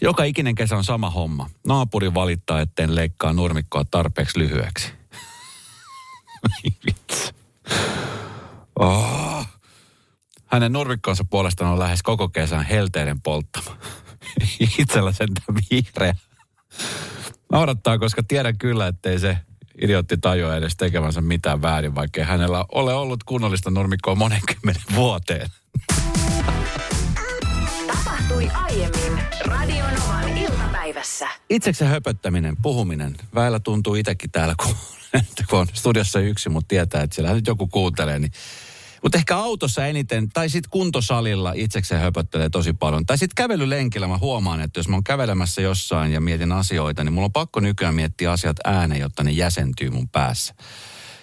joka 0.00 0.24
ikinen 0.24 0.54
kesä 0.54 0.76
on 0.76 0.84
sama 0.84 1.10
homma. 1.10 1.50
Naapuri 1.66 2.14
valittaa, 2.14 2.60
etten 2.60 2.94
leikkaa 2.94 3.32
nurmikkoa 3.32 3.84
tarpeeksi 3.84 4.38
lyhyeksi. 4.38 4.92
Oh. 8.80 9.46
Hänen 10.46 10.72
nurmikkonsa 10.72 11.24
puolestaan 11.30 11.72
on 11.72 11.78
lähes 11.78 12.02
koko 12.02 12.28
kesän 12.28 12.64
helteiden 12.64 13.22
polttama. 13.22 13.76
Itsellä 14.78 15.12
sentään 15.12 15.58
vihreä. 15.70 16.14
Naurattaa, 17.52 17.98
koska 17.98 18.22
tiedän 18.28 18.58
kyllä, 18.58 18.86
ettei 18.86 19.18
se 19.18 19.38
idiotti 19.82 20.16
tajua 20.16 20.56
edes 20.56 20.76
tekevänsä 20.76 21.20
mitään 21.20 21.62
väärin, 21.62 21.94
vaikka 21.94 22.24
hänellä 22.24 22.64
ole 22.72 22.94
ollut 22.94 23.24
kunnollista 23.24 23.70
nurmikkoa 23.70 24.14
monenkymmenen 24.14 24.82
vuoteen. 24.94 25.50
Tapahtui 27.86 28.48
aiemmin 28.54 29.24
Radionovan 29.44 30.38
iltapäivässä. 30.38 31.28
Itseksi 31.50 31.84
höpöttäminen, 31.84 32.56
puhuminen. 32.62 33.16
Väillä 33.34 33.60
tuntuu 33.60 33.94
itsekin 33.94 34.30
täällä, 34.30 34.54
kun, 34.62 34.76
kun 35.50 35.58
on 35.58 35.66
studiossa 35.72 36.20
yksi, 36.20 36.48
mutta 36.48 36.68
tietää, 36.68 37.02
että 37.02 37.14
siellä 37.14 37.34
nyt 37.34 37.46
joku 37.46 37.66
kuuntelee, 37.66 38.18
niin 38.18 38.32
mutta 39.06 39.18
ehkä 39.18 39.36
autossa 39.36 39.86
eniten, 39.86 40.28
tai 40.28 40.48
sitten 40.48 40.70
kuntosalilla 40.70 41.52
itsekseen 41.56 42.00
höpöttelee 42.00 42.48
tosi 42.48 42.72
paljon. 42.72 43.06
Tai 43.06 43.18
sitten 43.18 43.34
kävelylenkillä 43.44 44.08
mä 44.08 44.18
huomaan, 44.18 44.60
että 44.60 44.80
jos 44.80 44.88
mä 44.88 44.96
oon 44.96 45.04
kävelemässä 45.04 45.62
jossain 45.62 46.12
ja 46.12 46.20
mietin 46.20 46.52
asioita, 46.52 47.04
niin 47.04 47.12
mulla 47.12 47.24
on 47.24 47.32
pakko 47.32 47.60
nykyään 47.60 47.94
miettiä 47.94 48.32
asiat 48.32 48.56
ääneen, 48.64 49.00
jotta 49.00 49.24
ne 49.24 49.30
jäsentyy 49.30 49.90
mun 49.90 50.08
päässä. 50.08 50.54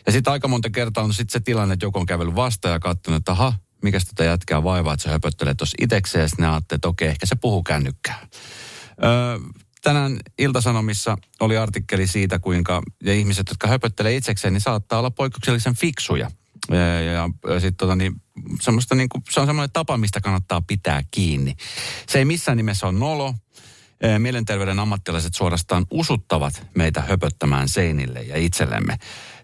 Ja 0.06 0.12
sitten 0.12 0.34
aika 0.34 0.48
monta 0.48 0.70
kertaa 0.70 1.04
on 1.04 1.14
sitten 1.14 1.34
se 1.34 1.40
tilanne, 1.40 1.74
että 1.74 1.86
joku 1.86 2.00
on 2.00 2.06
kävellyt 2.06 2.36
vastaan 2.36 2.74
ja 2.74 2.80
katsonut, 2.80 3.18
että 3.18 3.32
aha, 3.32 3.54
mikä 3.82 4.00
tätä 4.00 4.24
jätkää 4.24 4.64
vaivaa, 4.64 4.94
että 4.94 5.04
se 5.04 5.10
höpöttelee 5.10 5.54
tuossa 5.54 5.78
itsekseen. 5.82 6.22
Ja 6.22 6.28
sitten 6.28 6.48
että 6.72 6.88
okei, 6.88 7.08
ehkä 7.08 7.26
se 7.26 7.36
puhuu 7.36 7.64
kännykkää. 7.64 8.28
Öö, 9.04 9.40
tänään 9.82 10.20
Iltasanomissa 10.38 11.18
oli 11.40 11.58
artikkeli 11.58 12.08
siitä, 12.08 12.40
kuinka 12.40 12.82
ja 13.04 13.14
ihmiset, 13.14 13.50
jotka 13.50 13.68
höpöttelee 13.68 14.16
itsekseen, 14.16 14.54
niin 14.54 14.62
saattaa 14.62 15.00
olla 15.00 15.12
poikkeuksellisen 15.12 15.76
fiksuja– 15.76 16.32
ja, 16.70 17.02
ja, 17.02 17.30
ja 17.54 17.60
sit, 17.60 17.78
tota, 17.78 17.96
niin, 17.96 18.22
semmoista, 18.62 18.96
niin 18.96 19.10
kuin, 19.10 19.24
se 19.30 19.40
on 19.40 19.46
semmoinen 19.48 19.74
tapa, 19.74 19.98
mistä 19.98 20.22
kannattaa 20.22 20.62
pitää 20.62 21.02
kiinni. 21.12 21.56
Se 22.10 22.20
ei 22.20 22.26
missään 22.26 22.58
nimessä 22.58 22.88
ole 22.88 23.00
nolo. 23.00 23.34
Mielenterveyden 24.18 24.80
ammattilaiset 24.80 25.34
suorastaan 25.36 25.86
usuttavat 25.92 26.68
meitä 26.76 27.02
höpöttämään 27.02 27.70
seinille 27.70 28.22
ja 28.22 28.38
itsellemme. 28.38 28.98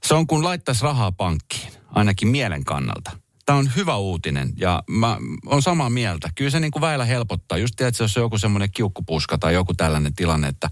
Se 0.03 0.13
on 0.13 0.27
kuin 0.27 0.43
laittaisi 0.43 0.83
rahaa 0.83 1.11
pankkiin, 1.11 1.71
ainakin 1.89 2.27
mielen 2.27 2.63
kannalta. 2.63 3.11
Tämä 3.45 3.59
on 3.59 3.71
hyvä 3.75 3.95
uutinen 3.95 4.53
ja 4.55 4.83
mä 4.89 5.17
on 5.45 5.61
samaa 5.61 5.89
mieltä. 5.89 6.29
Kyllä 6.35 6.51
se 6.51 6.59
niin 6.59 6.71
kuin 6.71 6.81
väillä 6.81 7.05
helpottaa. 7.05 7.57
Just 7.57 7.73
tiedät, 7.77 7.99
jos 7.99 8.17
on 8.17 8.23
joku 8.23 8.38
semmoinen 8.38 8.71
kiukkupuska 8.71 9.38
tai 9.38 9.53
joku 9.53 9.73
tällainen 9.73 10.13
tilanne, 10.15 10.47
että 10.47 10.69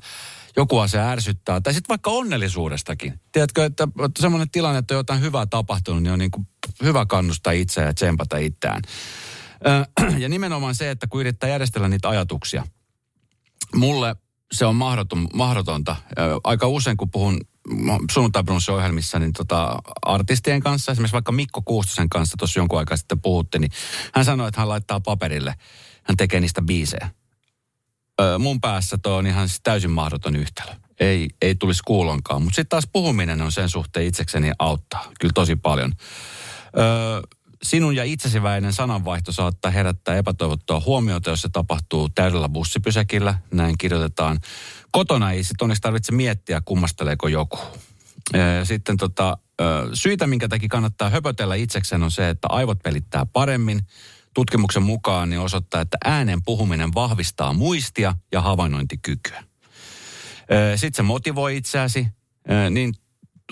joku 0.58 0.80
asia 0.80 1.10
ärsyttää. 1.10 1.62
Tai 1.62 1.74
sitten 1.74 1.90
vaikka 1.90 2.12
onnellisuudestakin. 2.12 3.20
Tiedätkö, 3.32 3.66
että, 3.66 3.88
että 4.06 4.22
semmoinen 4.22 4.50
tilanne, 4.50 4.80
että 4.80 4.94
on 4.94 5.00
jotain 5.00 5.22
hyvää 5.22 5.46
tapahtunut, 5.46 6.04
niin 6.04 6.14
on 6.14 6.20
niin 6.20 6.32
kuin 6.32 6.48
hyvä 6.84 7.06
kannustaa 7.06 7.54
itseä 7.54 7.86
ja 7.86 7.94
tsempata 7.94 8.38
itseään. 8.38 8.82
Ja 10.18 10.30
nimenomaan 10.30 10.76
se, 10.76 10.92
että 10.92 11.08
kun 11.08 11.20
yrittää 11.20 11.50
järjestellä 11.50 11.88
niitä 11.88 12.10
ajatuksia. 12.10 12.68
Mulle 13.76 14.16
se 14.52 14.66
on 14.66 14.76
mahdoton, 14.76 15.28
mahdotonta. 15.34 15.96
Aika 16.44 16.68
usein, 16.68 16.98
kun 16.98 17.12
puhun 17.12 17.42
sunnuntaibrunssi-ohjelmissa 18.12 19.20
niin 19.20 19.34
tota, 19.34 19.80
artistien 20.02 20.62
kanssa, 20.62 20.92
esimerkiksi 20.92 21.14
vaikka 21.14 21.32
Mikko 21.32 21.62
Kuustosen 21.62 22.10
kanssa 22.10 22.38
tuossa 22.38 22.60
jonkun 22.60 22.80
aikaa 22.80 22.98
sitten 22.98 23.22
puhutte, 23.22 23.60
niin 23.60 23.72
hän 24.14 24.26
sanoi, 24.26 24.48
että 24.48 24.62
hän 24.62 24.70
laittaa 24.70 25.00
paperille, 25.00 25.56
hän 26.04 26.18
tekee 26.18 26.40
niistä 26.40 26.62
biisejä 26.62 27.10
mun 28.40 28.62
päässä 28.62 28.98
tuo 28.98 29.14
on 29.14 29.28
ihan 29.28 29.48
siis 29.48 29.62
täysin 29.64 29.92
mahdoton 29.92 30.36
yhtälö. 30.36 30.72
Ei, 31.00 31.30
ei 31.42 31.56
tulisi 31.56 31.82
kuulonkaan. 31.86 32.42
Mutta 32.42 32.56
sitten 32.56 32.70
taas 32.70 32.88
puhuminen 32.94 33.42
on 33.42 33.52
sen 33.52 33.70
suhteen 33.70 34.06
itsekseni 34.06 34.52
auttaa 34.60 35.12
kyllä 35.20 35.32
tosi 35.36 35.56
paljon. 35.56 35.94
Ö, 36.78 37.28
sinun 37.64 37.96
ja 37.96 38.04
itsesi 38.04 38.44
väinen 38.44 38.74
sananvaihto 38.74 39.32
saattaa 39.32 39.72
herättää 39.72 40.18
epätoivottua 40.18 40.82
huomiota, 40.86 41.30
jos 41.30 41.42
se 41.42 41.50
tapahtuu 41.50 42.10
täydellä 42.10 42.50
bussipysäkillä. 42.50 43.36
Näin 43.52 43.78
kirjoitetaan. 43.78 44.40
Kotona 44.92 45.32
ei 45.32 45.44
sitten 45.44 45.66
onneksi 45.66 45.82
tarvitse 45.82 46.12
miettiä, 46.12 46.62
kummasteleeko 46.66 47.28
joku. 47.28 47.60
Sitten 48.64 48.98
tota, 48.98 49.38
syitä, 49.94 50.28
minkä 50.28 50.48
takia 50.48 50.70
kannattaa 50.70 51.10
höpötellä 51.10 51.56
itsekseen, 51.56 52.04
on 52.04 52.12
se, 52.12 52.30
että 52.30 52.48
aivot 52.52 52.80
pelittää 52.84 53.26
paremmin– 53.26 53.82
tutkimuksen 54.38 54.84
mukaan 54.84 55.30
niin 55.30 55.40
osoittaa, 55.40 55.82
että 55.82 55.98
äänen 56.06 56.44
puhuminen 56.46 56.94
vahvistaa 56.94 57.54
muistia 57.54 58.16
ja 58.32 58.42
havainnointikykyä. 58.42 59.44
Sitten 60.76 60.98
se 60.98 61.02
motivoi 61.04 61.58
itseäsi, 61.58 62.08
niin 62.70 62.94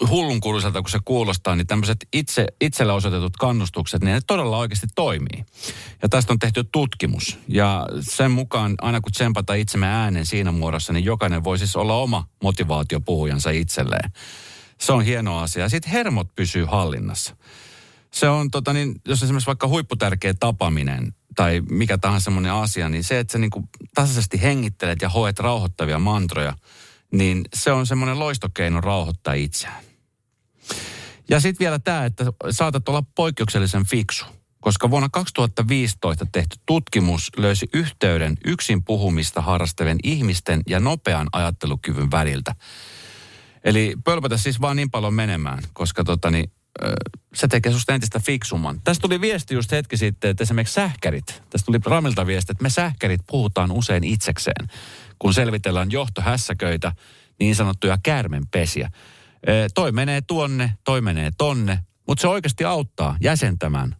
hullunkuuluiselta 0.10 0.82
kuin 0.82 0.92
se 0.92 1.00
kuulostaa, 1.06 1.56
niin 1.56 1.68
tämmöiset 1.68 2.08
itse, 2.14 2.48
itselle 2.62 2.94
osoitetut 2.94 3.38
kannustukset, 3.38 4.02
niin 4.02 4.14
ne 4.14 4.22
todella 4.28 4.58
oikeasti 4.58 4.88
toimii. 4.96 5.46
Ja 6.02 6.10
tästä 6.10 6.34
on 6.34 6.40
tehty 6.40 6.64
tutkimus. 6.72 7.40
Ja 7.48 7.88
sen 8.00 8.32
mukaan 8.32 8.76
aina 8.82 9.02
kun 9.02 9.12
tsempata 9.12 9.54
itsemme 9.54 9.88
äänen 9.88 10.26
siinä 10.26 10.52
muodossa, 10.52 10.94
niin 10.94 11.06
jokainen 11.06 11.44
voi 11.44 11.58
siis 11.58 11.76
olla 11.76 11.96
oma 11.96 12.28
motivaatiopuhujansa 12.44 13.50
itselleen. 13.50 14.12
Se 14.82 14.94
on 14.94 15.04
hieno 15.04 15.40
asia. 15.40 15.70
Sitten 15.70 15.92
hermot 15.92 16.36
pysyy 16.36 16.66
hallinnassa 16.66 17.36
se 18.16 18.30
on, 18.30 18.52
tota, 18.52 18.74
niin, 18.74 18.96
jos 19.08 19.24
esimerkiksi 19.24 19.48
vaikka 19.48 19.68
huipputärkeä 19.68 20.34
tapaminen 20.34 21.14
tai 21.36 21.62
mikä 21.70 21.98
tahansa 21.98 22.24
semmoinen 22.24 22.54
asia, 22.54 22.90
niin 22.90 23.04
se, 23.04 23.20
että 23.20 23.32
sä 23.32 23.38
niin 23.38 23.52
kuin 23.52 23.70
tasaisesti 23.96 24.42
hengittelet 24.42 25.02
ja 25.02 25.10
hoet 25.10 25.40
rauhoittavia 25.40 26.00
mantroja, 26.00 26.54
niin 27.12 27.42
se 27.54 27.72
on 27.72 27.88
semmoinen 27.88 28.20
loistokeino 28.20 28.82
rauhoittaa 28.82 29.34
itseään. 29.34 29.84
Ja 31.30 31.40
sitten 31.40 31.66
vielä 31.66 31.80
tämä, 31.80 32.06
että 32.06 32.26
saatat 32.52 32.90
olla 32.90 33.04
poikkeuksellisen 33.16 33.86
fiksu, 33.86 34.26
koska 34.62 34.90
vuonna 34.90 35.10
2015 35.10 36.26
tehty 36.32 36.58
tutkimus 36.66 37.32
löysi 37.38 37.68
yhteyden 37.74 38.38
yksin 38.46 38.84
puhumista 38.84 39.42
harrastavien 39.42 39.98
ihmisten 40.04 40.62
ja 40.68 40.80
nopean 40.80 41.28
ajattelukyvyn 41.32 42.12
väliltä. 42.12 42.56
Eli 43.64 43.96
pölpätä 44.04 44.38
siis 44.38 44.62
vaan 44.62 44.76
niin 44.76 44.92
paljon 44.92 45.14
menemään, 45.14 45.64
koska 45.74 46.04
tota, 46.04 46.32
niin, 46.32 46.52
se 47.36 47.48
tekee 47.48 47.72
susta 47.72 47.94
entistä 47.94 48.20
fiksumman. 48.20 48.82
Tästä 48.84 49.02
tuli 49.02 49.22
viesti 49.22 49.54
just 49.54 49.72
hetki 49.72 49.98
sitten, 49.98 50.32
että 50.32 50.44
esimerkiksi 50.44 50.74
sähkärit, 50.74 51.44
tästä 51.50 51.66
tuli 51.66 51.80
Ramilta 51.86 52.26
viesti, 52.26 52.52
että 52.52 52.64
me 52.64 52.70
sähkärit 52.70 53.22
puhutaan 53.28 53.72
usein 53.72 54.04
itsekseen, 54.04 54.68
kun 55.20 55.34
selvitellään 55.34 55.92
johtohässäköitä, 55.92 56.92
niin 57.40 57.56
sanottuja 57.56 57.98
käärmenpesiä. 58.04 58.92
Toi 59.74 59.92
menee 59.92 60.22
tuonne, 60.22 60.74
toi 60.84 61.02
menee 61.02 61.32
tonne, 61.38 61.80
mutta 62.08 62.22
se 62.22 62.28
oikeasti 62.28 62.66
auttaa 62.66 63.18
jäsentämään 63.22 63.96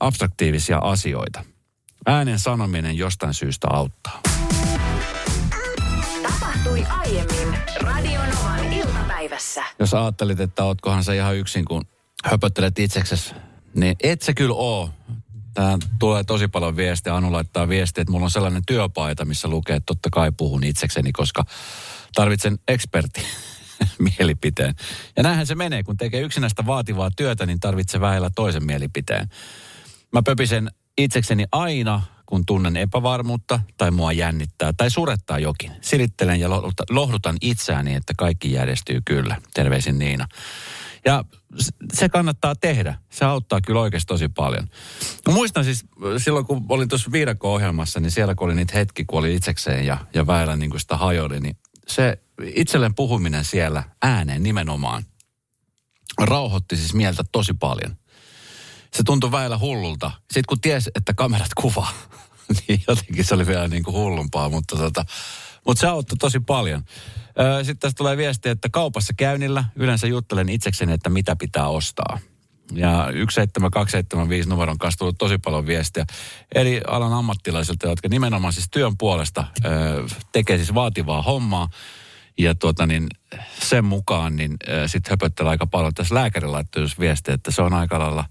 abstraktiivisia 0.00 0.78
asioita. 0.78 1.44
Äänen 2.06 2.38
sanominen 2.38 2.96
jostain 2.96 3.34
syystä 3.34 3.68
auttaa. 3.70 4.20
Tapahtui 6.22 6.84
aiemmin 6.88 7.58
Radionovan 7.80 8.72
iltapäivässä. 8.72 9.64
Jos 9.78 9.94
ajattelit, 9.94 10.40
että 10.40 10.64
ootkohan 10.64 11.04
se 11.04 11.16
ihan 11.16 11.36
yksin, 11.36 11.64
kun 11.64 11.84
höpöttelet 12.24 12.78
itseksesi, 12.78 13.34
niin 13.74 13.96
et 14.02 14.22
se 14.22 14.34
kyllä 14.34 14.54
oo. 14.54 14.90
Tää 15.54 15.78
tulee 15.98 16.24
tosi 16.24 16.48
paljon 16.48 16.76
viestiä. 16.76 17.14
Anu 17.16 17.32
laittaa 17.32 17.68
viestiä, 17.68 18.02
että 18.02 18.12
mulla 18.12 18.24
on 18.24 18.30
sellainen 18.30 18.62
työpaita, 18.66 19.24
missä 19.24 19.48
lukee, 19.48 19.76
että 19.76 19.86
totta 19.86 20.10
kai 20.10 20.32
puhun 20.36 20.64
itsekseni, 20.64 21.12
koska 21.12 21.44
tarvitsen 22.14 22.58
eksperti 22.68 23.22
mielipiteen. 24.18 24.74
Ja 25.16 25.22
näinhän 25.22 25.46
se 25.46 25.54
menee, 25.54 25.82
kun 25.82 25.96
tekee 25.96 26.20
yksinäistä 26.20 26.66
vaativaa 26.66 27.10
työtä, 27.16 27.46
niin 27.46 27.60
tarvitsee 27.60 28.00
vähellä 28.00 28.30
toisen 28.34 28.64
mielipiteen. 28.64 29.28
Mä 30.12 30.22
pöpisen 30.22 30.70
itsekseni 30.98 31.44
aina, 31.52 32.02
kun 32.26 32.46
tunnen 32.46 32.76
epävarmuutta 32.76 33.60
tai 33.76 33.90
mua 33.90 34.12
jännittää 34.12 34.72
tai 34.76 34.90
surettaa 34.90 35.38
jokin. 35.38 35.72
Silittelen 35.80 36.40
ja 36.40 36.50
lohdutan 36.90 37.36
itseäni, 37.40 37.94
että 37.94 38.12
kaikki 38.18 38.52
järjestyy 38.52 39.00
kyllä. 39.04 39.36
Terveisin 39.54 39.98
Niina. 39.98 40.28
Ja 41.04 41.24
se 41.92 42.08
kannattaa 42.08 42.54
tehdä. 42.54 42.94
Se 43.10 43.24
auttaa 43.24 43.60
kyllä 43.60 43.80
oikeasti 43.80 44.06
tosi 44.06 44.28
paljon. 44.28 44.68
Muistan 45.28 45.64
siis 45.64 45.84
silloin, 46.18 46.46
kun 46.46 46.66
olin 46.68 46.88
tuossa 46.88 47.12
viidakko-ohjelmassa, 47.12 48.00
niin 48.00 48.10
siellä 48.10 48.34
kun 48.34 48.44
oli 48.44 48.54
niitä 48.54 48.78
hetki, 48.78 49.04
kun 49.04 49.18
oli 49.18 49.34
itsekseen 49.34 49.86
ja, 49.86 49.98
ja 50.14 50.26
väillä 50.26 50.56
niin 50.56 50.70
kuin 50.70 50.80
sitä 50.80 50.96
hajoli, 50.96 51.40
niin 51.40 51.56
se 51.88 52.18
itselleen 52.54 52.94
puhuminen 52.94 53.44
siellä 53.44 53.82
ääneen 54.02 54.42
nimenomaan 54.42 55.04
rauhoitti 56.20 56.76
siis 56.76 56.94
mieltä 56.94 57.22
tosi 57.32 57.54
paljon. 57.54 57.96
Se 58.94 59.02
tuntui 59.02 59.32
väillä 59.32 59.58
hullulta. 59.58 60.10
Sitten 60.20 60.44
kun 60.48 60.60
ties, 60.60 60.90
että 60.94 61.14
kamerat 61.14 61.54
kuvaa, 61.54 61.92
niin 62.68 62.82
jotenkin 62.88 63.24
se 63.24 63.34
oli 63.34 63.46
vielä 63.46 63.68
niin 63.68 63.82
kuin 63.82 63.94
hullumpaa, 63.94 64.48
mutta, 64.48 64.76
tota, 64.76 65.04
mutta 65.66 65.80
se 65.80 65.86
auttoi 65.86 66.18
tosi 66.18 66.40
paljon. 66.40 66.82
Sitten 67.58 67.78
tästä 67.78 67.98
tulee 67.98 68.16
viesti, 68.16 68.48
että 68.48 68.68
kaupassa 68.68 69.12
käynnillä 69.16 69.64
yleensä 69.76 70.06
juttelen 70.06 70.48
itsekseni, 70.48 70.92
että 70.92 71.10
mitä 71.10 71.36
pitää 71.36 71.68
ostaa. 71.68 72.18
Ja 72.72 73.08
17275 73.12 74.48
numeron 74.48 74.78
kanssa 74.78 74.98
tullut 74.98 75.18
tosi 75.18 75.38
paljon 75.38 75.66
viestiä 75.66 76.04
eri 76.54 76.80
alan 76.86 77.12
ammattilaisilta, 77.12 77.88
jotka 77.88 78.08
nimenomaan 78.08 78.52
siis 78.52 78.68
työn 78.70 78.96
puolesta 78.96 79.44
tekee 80.32 80.56
siis 80.56 80.74
vaativaa 80.74 81.22
hommaa. 81.22 81.68
Ja 82.38 82.54
tuota 82.54 82.86
niin, 82.86 83.06
sen 83.60 83.84
mukaan 83.84 84.36
niin 84.36 84.56
sitten 84.86 85.10
höpöttelee 85.10 85.50
aika 85.50 85.66
paljon. 85.66 85.94
Tässä 85.94 86.14
lääkäri 86.14 86.46
laittoi 86.46 86.86
viesti, 87.00 87.32
että 87.32 87.50
se 87.50 87.62
on 87.62 87.74
aika 87.74 87.98
lailla 87.98 88.24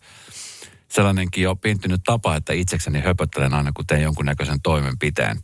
sellainenkin 0.88 1.43
jo 1.43 1.55
pintynyt 1.55 2.01
tapa, 2.05 2.35
että 2.35 2.53
itsekseni 2.53 3.00
höpöttelen 3.00 3.53
aina, 3.53 3.71
kun 3.71 3.88
teen 3.88 4.01
jonkunnäköisen 4.01 4.61
toimenpiteen. 4.61 5.39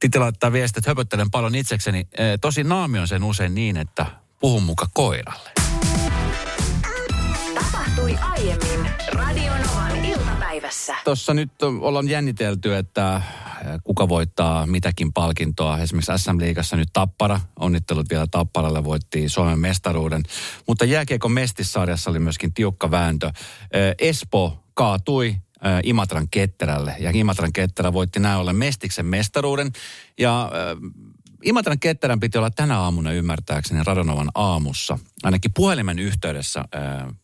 Titi 0.00 0.18
laittaa 0.18 0.52
viestiä, 0.52 0.78
että 0.78 0.90
höpöttelen 0.90 1.30
paljon 1.30 1.54
itsekseni. 1.54 2.08
Tosi 2.40 2.64
naami 2.64 2.98
on 2.98 3.08
sen 3.08 3.24
usein 3.24 3.54
niin, 3.54 3.76
että 3.76 4.06
puhun 4.40 4.62
muka 4.62 4.86
koiralle. 4.94 5.50
tapahtui 7.54 8.16
aiemmin 8.20 8.90
Radionovan 9.12 10.04
iltapäivässä. 10.04 10.96
Tuossa 11.04 11.34
nyt 11.34 11.62
ollaan 11.62 12.08
jännitelty, 12.08 12.76
että 12.76 13.14
äh, 13.14 13.22
kuka 13.84 14.08
voittaa 14.08 14.66
mitäkin 14.66 15.12
palkintoa. 15.12 15.78
Esimerkiksi 15.78 16.12
SM 16.16 16.38
Liigassa 16.38 16.76
nyt 16.76 16.88
Tappara, 16.92 17.40
onnittelut 17.60 18.06
vielä 18.10 18.26
Tapparalle, 18.30 18.84
voitti 18.84 19.28
Suomen 19.28 19.58
mestaruuden. 19.58 20.22
Mutta 20.68 20.84
jääkiekon 20.84 21.32
mestissarjassa 21.32 22.10
oli 22.10 22.18
myöskin 22.18 22.54
tiukka 22.54 22.90
vääntö. 22.90 23.26
Äh, 23.26 23.32
Espo 23.98 24.64
kaatui 24.74 25.36
äh, 25.66 25.80
Imatran 25.84 26.28
ketterälle. 26.30 26.96
Ja 26.98 27.10
Imatran 27.14 27.52
ketterä 27.52 27.92
voitti 27.92 28.20
näin 28.20 28.38
ollen 28.38 28.56
Mestiksen 28.56 29.06
mestaruuden. 29.06 29.72
Ja 30.18 30.42
äh, 30.42 30.92
Imatran 31.44 31.78
ketterän 31.78 32.20
piti 32.20 32.38
olla 32.38 32.50
tänä 32.50 32.78
aamuna 32.78 33.12
ymmärtääkseni 33.12 33.84
Radonovan 33.84 34.30
aamussa. 34.34 34.98
Ainakin 35.22 35.50
puhelimen 35.54 35.98
yhteydessä 35.98 36.64
äh, 36.74 37.14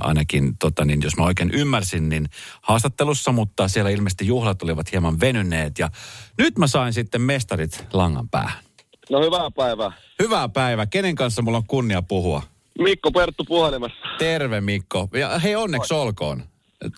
ainakin, 0.00 0.58
tota, 0.58 0.84
niin, 0.84 1.02
jos 1.02 1.16
mä 1.16 1.24
oikein 1.24 1.50
ymmärsin, 1.50 2.08
niin 2.08 2.28
haastattelussa, 2.62 3.32
mutta 3.32 3.68
siellä 3.68 3.90
ilmeisesti 3.90 4.26
juhlat 4.26 4.62
olivat 4.62 4.92
hieman 4.92 5.20
venyneet. 5.20 5.78
Ja 5.78 5.88
nyt 6.38 6.58
mä 6.58 6.66
sain 6.66 6.92
sitten 6.92 7.20
mestarit 7.20 7.86
langan 7.92 8.28
päähän. 8.28 8.64
No 9.10 9.20
hyvää 9.20 9.50
päivää. 9.56 9.92
Hyvää 10.22 10.48
päivää. 10.48 10.86
Kenen 10.86 11.14
kanssa 11.14 11.42
mulla 11.42 11.58
on 11.58 11.66
kunnia 11.66 12.02
puhua? 12.02 12.42
Mikko 12.78 13.10
Perttu 13.10 13.44
puhelimessa. 13.44 13.98
Terve 14.18 14.60
Mikko. 14.60 15.08
Ja 15.12 15.38
hei 15.38 15.56
onneksi 15.56 15.94
olkoon. 15.94 16.42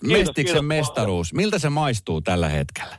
Mestiksen 0.03 0.45
kiitos 0.45 0.63
mestaruus. 0.63 1.33
Miltä 1.33 1.59
se 1.59 1.69
maistuu 1.69 2.21
tällä 2.21 2.49
hetkellä? 2.49 2.97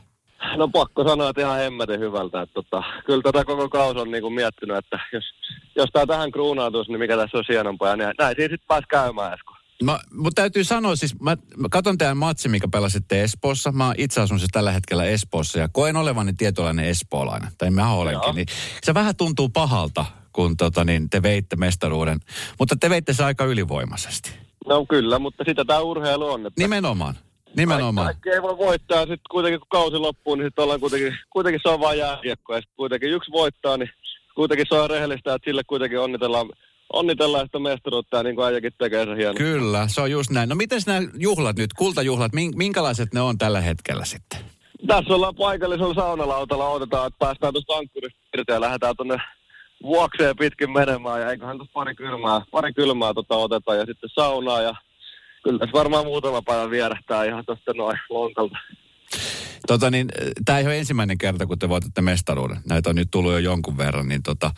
No 0.57 0.67
pakko 0.67 1.07
sanoa, 1.07 1.29
että 1.29 1.41
ihan 1.41 1.57
hemmetin 1.57 1.99
hyvältä. 1.99 2.41
Että 2.41 2.53
tota, 2.53 2.83
kyllä 3.05 3.21
tätä 3.21 3.45
koko 3.45 3.69
kausi 3.69 3.99
on 3.99 4.11
niinku 4.11 4.29
miettinyt, 4.29 4.77
että 4.77 4.99
jos, 5.13 5.23
jos 5.75 5.89
tämä 5.93 6.05
tähän 6.05 6.31
kruunautuisi, 6.31 6.91
niin 6.91 6.99
mikä 6.99 7.17
tässä 7.17 7.37
on 7.37 7.43
hienompaa. 7.49 7.89
Ja 7.89 7.95
näin, 7.95 8.13
siinä 8.19 8.35
sitten 8.35 8.67
pääsi 8.67 8.87
käymään, 8.87 9.33
Esko. 9.33 9.53
Mä, 9.83 9.99
mutta 10.11 10.41
täytyy 10.41 10.63
sanoa, 10.63 10.95
siis 10.95 11.19
mä, 11.19 11.37
mä 11.57 11.67
katson 11.71 11.97
teidän 11.97 12.17
matsi, 12.17 12.49
mikä 12.49 12.67
pelasitte 12.71 13.23
Espoossa. 13.23 13.71
Mä 13.71 13.93
itse 13.97 14.21
asun 14.21 14.39
siis 14.39 14.51
tällä 14.51 14.71
hetkellä 14.71 15.05
Espoossa 15.05 15.59
ja 15.59 15.69
koen 15.69 15.95
olevani 15.95 16.33
tietynlainen 16.33 16.85
espoolainen. 16.85 17.51
Tai 17.57 17.69
mä 17.69 17.93
olenkin. 17.93 18.27
Joo. 18.27 18.33
Niin 18.33 18.47
se 18.83 18.93
vähän 18.93 19.15
tuntuu 19.15 19.49
pahalta, 19.49 20.05
kun 20.33 20.57
tota, 20.57 20.83
niin, 20.83 21.09
te 21.09 21.23
veitte 21.23 21.55
mestaruuden. 21.55 22.19
Mutta 22.59 22.75
te 22.75 22.89
veitte 22.89 23.13
se 23.13 23.23
aika 23.23 23.45
ylivoimaisesti. 23.45 24.48
No 24.69 24.85
kyllä, 24.89 25.19
mutta 25.19 25.43
sitä 25.47 25.65
tämä 25.65 25.79
urheilu 25.79 26.27
on. 26.27 26.45
Että 26.45 26.61
Nimenomaan. 26.61 27.15
Nimenomaan. 27.57 28.05
Kaikki 28.05 28.29
ei 28.29 28.41
voi 28.41 28.57
voittaa, 28.57 28.99
sitten 28.99 29.31
kuitenkin 29.31 29.59
kun 29.59 29.67
kausi 29.69 29.97
loppuu, 29.97 30.35
niin 30.35 30.45
sitten 30.45 30.63
ollaan 30.63 30.79
kuitenkin, 30.79 31.17
kuitenkin 31.29 31.61
se 31.63 31.69
on 31.69 31.79
vain 31.79 31.99
jääkiekko. 31.99 32.53
Ja 32.53 32.61
sitten 32.61 32.75
kuitenkin 32.77 33.09
yksi 33.09 33.31
voittaa, 33.31 33.77
niin 33.77 33.89
kuitenkin 34.35 34.65
se 34.69 34.75
on 34.75 34.89
rehellistä, 34.89 35.33
että 35.33 35.49
sille 35.49 35.61
kuitenkin 35.67 35.99
onnitellaan, 35.99 36.49
onnitellaan 36.93 37.45
sitä 37.45 37.59
mestaruutta 37.59 38.17
ja 38.17 38.23
niin 38.23 38.35
kuin 38.35 38.45
äijäkin 38.45 38.71
tekee 38.77 39.05
se 39.05 39.15
hieno. 39.15 39.33
Kyllä, 39.33 39.87
se 39.87 40.01
on 40.01 40.11
just 40.11 40.31
näin. 40.31 40.49
No 40.49 40.55
miten 40.55 40.81
nämä 40.85 40.99
juhlat 41.17 41.57
nyt, 41.57 41.73
kultajuhlat, 41.73 42.33
min- 42.33 42.57
minkälaiset 42.57 43.13
ne 43.13 43.21
on 43.21 43.37
tällä 43.37 43.61
hetkellä 43.61 44.05
sitten? 44.05 44.39
Tässä 44.87 45.13
ollaan 45.13 45.35
paikallisella 45.35 45.93
saunalautalla, 45.93 46.69
odotetaan, 46.69 47.07
että 47.07 47.19
päästään 47.19 47.53
tuosta 47.53 47.73
ankkurista 47.73 48.19
irti 48.33 48.51
ja 48.51 48.61
lähdetään 48.61 48.95
tuonne 48.95 49.17
vuokseen 49.83 50.35
pitkin 50.35 50.71
menemään. 50.71 51.21
Ja 51.21 51.31
eiköhän 51.31 51.57
tuossa 51.57 51.73
pari 51.73 51.95
kylmää, 51.95 52.41
pari 52.51 52.73
kylmää 52.73 53.13
tota 53.13 53.35
otetaan 53.35 53.77
ja 53.77 53.85
sitten 53.85 54.09
saunaa 54.13 54.61
ja 54.61 54.73
kyllä 55.43 55.59
tässä 55.59 55.73
varmaan 55.73 56.05
muutama 56.05 56.41
päivä 56.41 56.69
vierähtää 56.69 57.23
ihan 57.23 57.45
tuosta 57.45 57.73
noin 57.73 57.97
lonkalta. 58.09 58.57
Tota 59.67 59.91
niin, 59.91 60.07
tämä 60.45 60.59
ei 60.59 60.65
ole 60.65 60.77
ensimmäinen 60.77 61.17
kerta, 61.17 61.45
kun 61.45 61.59
te 61.59 61.69
voitatte 61.69 62.01
mestaruuden. 62.01 62.57
Näitä 62.69 62.89
on 62.89 62.95
nyt 62.95 63.07
tullut 63.11 63.31
jo 63.31 63.37
jonkun 63.37 63.77
verran. 63.77 64.07
Niin 64.07 64.23
tota, 64.23 64.51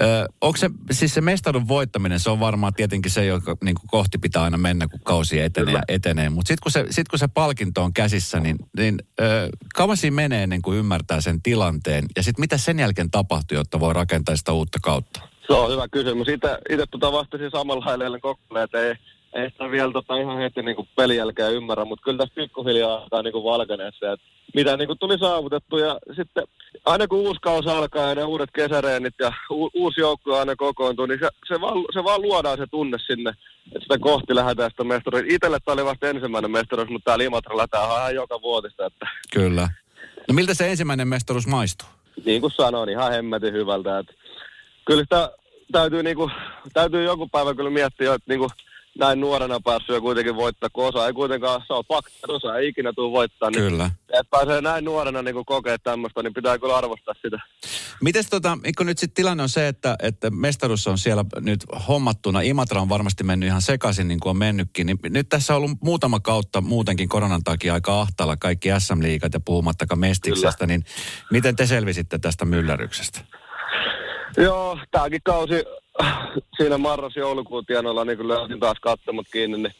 ö, 0.00 0.26
onko 0.40 0.56
se, 0.56 0.70
siis 0.90 1.14
se 1.14 1.20
mestarun 1.20 1.68
voittaminen, 1.68 2.20
se 2.20 2.30
on 2.30 2.40
varmaan 2.40 2.74
tietenkin 2.74 3.10
se, 3.10 3.24
joka 3.24 3.56
niin 3.64 3.74
kuin 3.74 3.88
kohti 3.88 4.18
pitää 4.18 4.42
aina 4.42 4.58
mennä, 4.58 4.88
kun 4.88 5.00
kausi 5.04 5.40
etenee 5.40 5.74
ja 5.74 5.82
etenee. 5.88 6.30
Mutta 6.30 6.48
sitten 6.48 6.62
kun, 6.62 6.72
se, 6.72 6.84
sit 6.90 7.08
kun 7.08 7.18
se 7.18 7.28
palkinto 7.28 7.82
on 7.82 7.92
käsissä, 7.92 8.40
niin, 8.40 8.56
niin 8.76 8.98
ö, 9.20 9.48
kauan 9.74 9.96
siinä 9.96 10.14
menee 10.14 10.42
ennen 10.42 10.62
kuin 10.62 10.78
ymmärtää 10.78 11.20
sen 11.20 11.42
tilanteen. 11.42 12.04
Ja 12.16 12.22
sitten 12.22 12.42
mitä 12.42 12.58
sen 12.58 12.78
jälkeen 12.78 13.10
tapahtuu, 13.10 13.56
jotta 13.56 13.80
voi 13.80 13.92
rakentaa 13.92 14.36
sitä 14.36 14.52
uutta 14.52 14.78
kautta? 14.82 15.20
Se 15.46 15.52
on 15.52 15.72
hyvä 15.72 15.88
kysymys. 15.88 16.28
Itse, 16.28 16.86
tota 16.90 17.12
vastasin 17.12 17.50
samalla 17.50 17.84
lailla 17.84 18.18
ajan, 18.50 18.64
että 18.64 18.78
ei, 18.78 18.94
ei 19.32 19.50
sitä 19.50 19.70
vielä 19.70 19.92
tota 19.92 20.16
ihan 20.16 20.38
heti 20.38 20.62
niin 20.62 20.88
pelin 20.96 21.16
jälkeen 21.16 21.52
ymmärrä, 21.52 21.84
mutta 21.84 22.04
kyllä 22.04 22.18
tässä 22.18 22.34
pikkuhiljaa 22.34 22.94
alkaa 22.94 23.22
niin 23.22 23.34
valkenee 23.34 23.90
se, 23.98 24.12
että 24.12 24.26
mitä 24.54 24.76
niin 24.76 24.98
tulee 25.00 25.18
saavutettu 25.18 25.78
ja 25.78 25.98
sitten 26.16 26.44
aina 26.84 27.06
kun 27.06 27.18
uusi 27.18 27.40
kausi 27.40 27.68
alkaa 27.68 28.08
ja 28.08 28.14
ne 28.14 28.24
uudet 28.24 28.50
kesäreenit 28.54 29.14
ja 29.18 29.32
u- 29.50 29.70
uusi 29.74 30.00
joukkue 30.00 30.38
aina 30.38 30.56
kokoontuu, 30.56 31.06
niin 31.06 31.18
se, 31.20 31.28
se, 31.48 31.60
vaan, 31.60 31.84
se 31.92 32.04
vaan 32.04 32.22
luodaan 32.22 32.58
se 32.58 32.66
tunne 32.70 32.98
sinne, 33.06 33.30
että 33.66 33.80
sitä 33.80 33.98
kohti 33.98 34.34
lähdetään 34.34 34.70
sitä 34.70 34.84
mestaruutta. 34.84 35.34
Itelle 35.34 35.58
tämä 35.64 35.72
oli 35.72 35.84
vasta 35.84 36.08
ensimmäinen 36.08 36.50
mestaruus, 36.50 36.88
mutta 36.88 37.04
täällä 37.10 37.24
Imatralla 37.24 37.68
tämä 37.68 37.84
on 37.84 38.00
ihan 38.00 38.14
joka 38.14 38.42
vuotista, 38.42 38.86
että 38.86 39.06
Kyllä. 39.32 39.68
No 40.28 40.34
miltä 40.34 40.54
se 40.54 40.70
ensimmäinen 40.70 41.08
mestaruus 41.08 41.46
maistuu? 41.46 41.88
niin 42.24 42.40
kuin 42.40 42.52
sanoin, 42.52 42.88
ihan 42.88 43.12
hemmetin 43.12 43.52
hyvältä. 43.52 43.98
Että 43.98 44.12
kyllä 44.84 45.02
sitä 45.02 45.30
täytyy, 45.72 46.02
niin 46.02 46.16
kuin, 46.16 46.32
täytyy 46.72 47.04
joku 47.04 47.28
päivä 47.28 47.54
kyllä 47.54 47.70
miettiä, 47.70 48.14
että 48.14 48.32
niin 48.32 48.38
kuin, 48.38 48.50
näin 48.98 49.20
nuorena 49.20 49.60
päässyt 49.60 49.94
jo 49.94 50.00
kuitenkin 50.00 50.36
voittaa, 50.36 50.68
kun 50.72 50.86
osa 50.86 51.06
ei 51.06 51.12
kuitenkaan, 51.12 51.62
se 51.66 51.72
on 51.72 51.84
fakta, 51.88 52.12
osa 52.28 52.56
ei 52.56 52.68
ikinä 52.68 52.92
tule 52.92 53.12
voittaa. 53.12 53.50
Niin, 53.50 53.62
Kyllä. 53.62 53.90
Että 54.08 54.30
pääsee 54.30 54.60
näin 54.60 54.84
nuorena 54.84 55.22
niin 55.22 55.44
kokea 55.46 55.78
tämmöistä, 55.78 56.22
niin 56.22 56.34
pitää 56.34 56.58
kyllä 56.58 56.76
arvostaa 56.76 57.14
sitä. 57.22 57.38
Mites 58.02 58.30
tota, 58.30 58.58
Mikko, 58.62 58.84
nyt 58.84 58.98
sitten 58.98 59.14
tilanne 59.14 59.42
on 59.42 59.48
se, 59.48 59.68
että, 59.68 59.96
että 60.02 60.30
mestaruus 60.30 60.86
on 60.86 60.98
siellä 60.98 61.24
nyt 61.40 61.66
hommattuna. 61.88 62.40
Imatra 62.40 62.80
on 62.80 62.88
varmasti 62.88 63.24
mennyt 63.24 63.46
ihan 63.46 63.62
sekaisin, 63.62 64.08
niin 64.08 64.20
kuin 64.20 64.30
on 64.30 64.36
mennytkin. 64.36 64.86
Niin 64.86 64.98
nyt 65.08 65.28
tässä 65.28 65.52
on 65.52 65.56
ollut 65.56 65.78
muutama 65.82 66.20
kautta 66.20 66.60
muutenkin 66.60 67.08
koronan 67.08 67.44
takia 67.44 67.74
aika 67.74 68.00
ahtaalla 68.00 68.36
kaikki 68.36 68.68
SM-liigat 68.78 69.34
ja 69.34 69.40
puhumattakaan 69.40 69.98
Mestiksestä. 69.98 70.66
Niin 70.66 70.84
miten 71.30 71.56
te 71.56 71.66
selvisitte 71.66 72.18
tästä 72.18 72.44
mylläryksestä? 72.44 73.20
Joo, 74.36 74.78
tämäkin 74.90 75.20
kausi 75.24 75.64
siinä 76.56 76.78
marras-joulukuun 76.78 77.66
tienoilla 77.66 78.04
niin 78.04 78.28
löysin 78.28 78.60
taas 78.60 78.80
katsomut 78.80 79.26
kiinni, 79.32 79.58
niin 79.58 79.74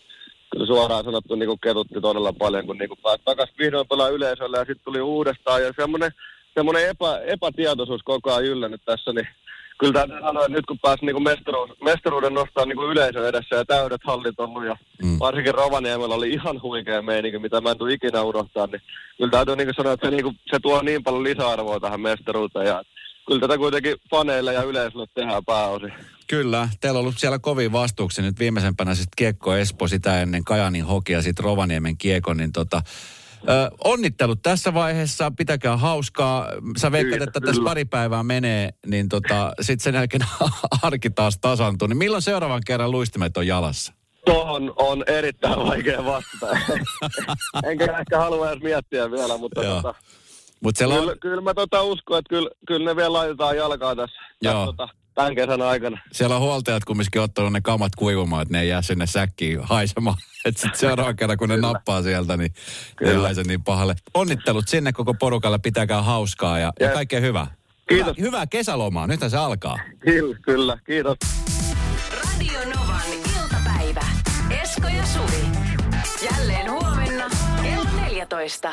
kyllä 0.51 0.67
suoraan 0.67 1.05
sanottu 1.05 1.35
niin 1.35 1.61
ketutti 1.63 2.01
todella 2.01 2.33
paljon, 2.33 2.67
kun 2.67 2.79
niin 2.79 2.91
pääsi 3.03 3.23
takaisin 3.25 3.57
vihdoin 3.59 3.89
pelaa 3.89 4.09
yleisölle 4.09 4.59
ja 4.59 4.65
sitten 4.65 4.85
tuli 4.85 5.01
uudestaan 5.01 5.63
ja 5.63 5.73
semmoinen, 5.77 6.11
semmoinen 6.55 6.89
epä, 6.89 7.21
epätietoisuus 7.27 8.03
koko 8.05 8.33
ajan 8.33 8.45
yllännyt 8.45 8.81
tässä, 8.85 9.13
niin 9.13 9.29
kyllä 9.79 9.93
täytyy 9.93 10.21
sanoa, 10.21 10.45
että 10.45 10.57
nyt 10.57 10.67
kun 10.67 10.79
pääsi 10.79 11.07
niin 11.07 11.23
mestaruus, 11.23 11.71
mestaruuden 11.85 12.35
nostaa 12.35 12.67
niin 12.67 12.91
yleisö 12.91 13.29
edessä 13.29 13.57
ja 13.57 13.65
täydet 13.65 14.01
hallit 14.05 14.41
ollut 14.41 14.65
ja 14.65 14.77
mm. 15.03 15.19
varsinkin 15.21 15.55
Rovaniemellä 15.55 16.15
oli 16.15 16.31
ihan 16.31 16.63
huikea 16.63 17.03
meininki, 17.03 17.39
mitä 17.39 17.61
mä 17.61 17.71
en 17.71 17.79
tule 17.79 17.93
ikinä 17.93 18.23
unohtaa, 18.23 18.67
niin 18.67 18.83
kyllä 19.17 19.31
täytyy 19.31 19.57
niin 19.57 19.75
sanoa, 19.77 19.93
että 19.93 20.07
se, 20.07 20.11
niin 20.11 20.25
kuin, 20.25 20.39
se 20.51 20.59
tuo 20.63 20.83
niin 20.83 21.03
paljon 21.03 21.25
lisäarvoa 21.25 21.81
tähän 21.81 22.01
mestaruuteen 22.01 22.67
ja 22.67 22.83
kyllä 23.27 23.41
tätä 23.41 23.59
kuitenkin 23.59 23.97
faneille 24.11 24.53
ja 24.53 24.63
yleisölle 24.63 25.07
tehdään 25.15 25.45
pääosin. 25.45 25.93
Kyllä, 26.27 26.69
teillä 26.81 26.99
on 26.99 27.01
ollut 27.01 27.19
siellä 27.19 27.39
kovin 27.39 27.73
vastuuksia 27.73 28.25
nyt 28.25 28.39
viimeisempänä 28.39 28.95
sitten 28.95 29.13
Kiekko 29.17 29.57
Espo, 29.57 29.89
sitä 29.89 30.23
ennen 30.23 30.45
Kajanin 30.45 30.85
hoki 30.85 31.13
ja 31.13 31.23
sitten 31.23 31.45
Rovaniemen 31.45 31.99
Kiekko, 31.99 32.35
niin 32.35 32.53
tota, 32.53 32.83
Ö, 33.49 33.71
onnittelut 33.85 34.43
tässä 34.43 34.75
vaiheessa, 34.75 35.33
pitäkää 35.37 35.77
hauskaa. 35.77 36.49
Sä 36.79 36.93
veikkaat, 36.93 37.23
että 37.23 37.41
tässä 37.41 37.63
pari 37.65 37.85
päivää 37.85 38.23
menee, 38.23 38.71
niin 38.87 39.09
tota, 39.09 39.53
sitten 39.61 39.85
sen 39.85 39.95
jälkeen 39.95 40.23
arki 40.83 41.11
taas 41.11 41.39
tasantuu. 41.39 41.89
Niin 41.89 41.97
milloin 41.97 42.23
seuraavan 42.23 42.63
kerran 42.67 42.91
luistimet 42.91 43.37
on 43.37 43.47
jalassa? 43.47 43.93
Tuohon 44.25 44.73
on 44.77 45.05
erittäin 45.07 45.59
vaikea 45.59 46.05
vastata. 46.05 46.59
Enkä 47.71 47.99
ehkä 47.99 48.19
halua 48.19 48.51
edes 48.51 48.63
miettiä 48.63 49.11
vielä, 49.11 49.39
mutta 49.39 49.65
Joo. 49.65 49.75
tota, 49.75 49.95
Mutta 50.63 50.79
siellä 50.79 50.95
kyllä, 50.95 51.13
on, 51.13 51.19
kyllä 51.21 51.41
mä 51.41 51.55
tota 51.55 51.83
uskon, 51.83 52.19
että 52.19 52.29
kyllä, 52.29 52.51
kyllä 52.67 52.91
ne 52.91 52.97
vielä 52.97 53.13
laitetaan 53.13 53.57
jalkaa 53.57 53.97
tässä, 53.97 54.21
Joo. 54.43 54.53
tässä 54.53 54.67
tota, 54.67 54.89
tämän 55.15 55.35
kesän 55.35 55.63
aikana. 55.63 55.99
siellä 56.13 56.37
on 56.37 56.43
huoltajat 56.43 56.85
kumminkin 56.85 57.21
ottanut 57.21 57.53
ne 57.53 57.61
kamat 57.61 57.93
kuivumaan, 57.97 58.43
että 58.43 58.53
ne 58.53 58.61
ei 58.61 58.69
jää 58.69 58.83
sinne 58.83 59.07
säkkiin 59.07 59.61
haisemaan. 59.63 60.17
Että 60.45 60.61
sitten 60.61 60.81
seuraavan 60.81 61.17
kerran, 61.17 61.39
kun 61.39 61.49
ne 61.49 61.55
Kyllä. 61.55 61.73
nappaa 61.73 62.03
sieltä, 62.03 62.37
niin 62.37 62.53
ne 63.01 63.09
ei 63.09 63.13
Kyllä. 63.15 63.27
haise 63.27 63.43
niin 63.43 63.65
pahalle. 63.65 63.95
Onnittelut 64.15 64.69
sinne 64.69 64.93
koko 64.93 65.15
porukalle, 65.15 65.59
pitäkää 65.59 66.03
hauskaa 66.03 66.59
ja, 66.59 66.73
ja 66.81 66.89
kaikkea 66.89 67.21
hyvää. 67.21 67.47
Kiitos. 67.89 68.17
Hyvää, 68.17 68.27
hyvää 68.27 68.47
kesälomaa, 68.47 69.07
nythän 69.07 69.31
se 69.31 69.37
alkaa. 69.37 69.79
Kyllä, 70.01 70.37
kyllä. 70.43 70.79
Kiitos. 70.87 71.17
Radio 72.25 72.61
Novan 72.65 73.03
iltapäivä. 73.13 74.05
Esko 74.63 74.89
ja 74.89 75.07
Suvi. 75.07 75.45
Jälleen 76.31 76.71
huomenna 76.71 77.31
kello 77.63 77.85
14. 78.07 78.73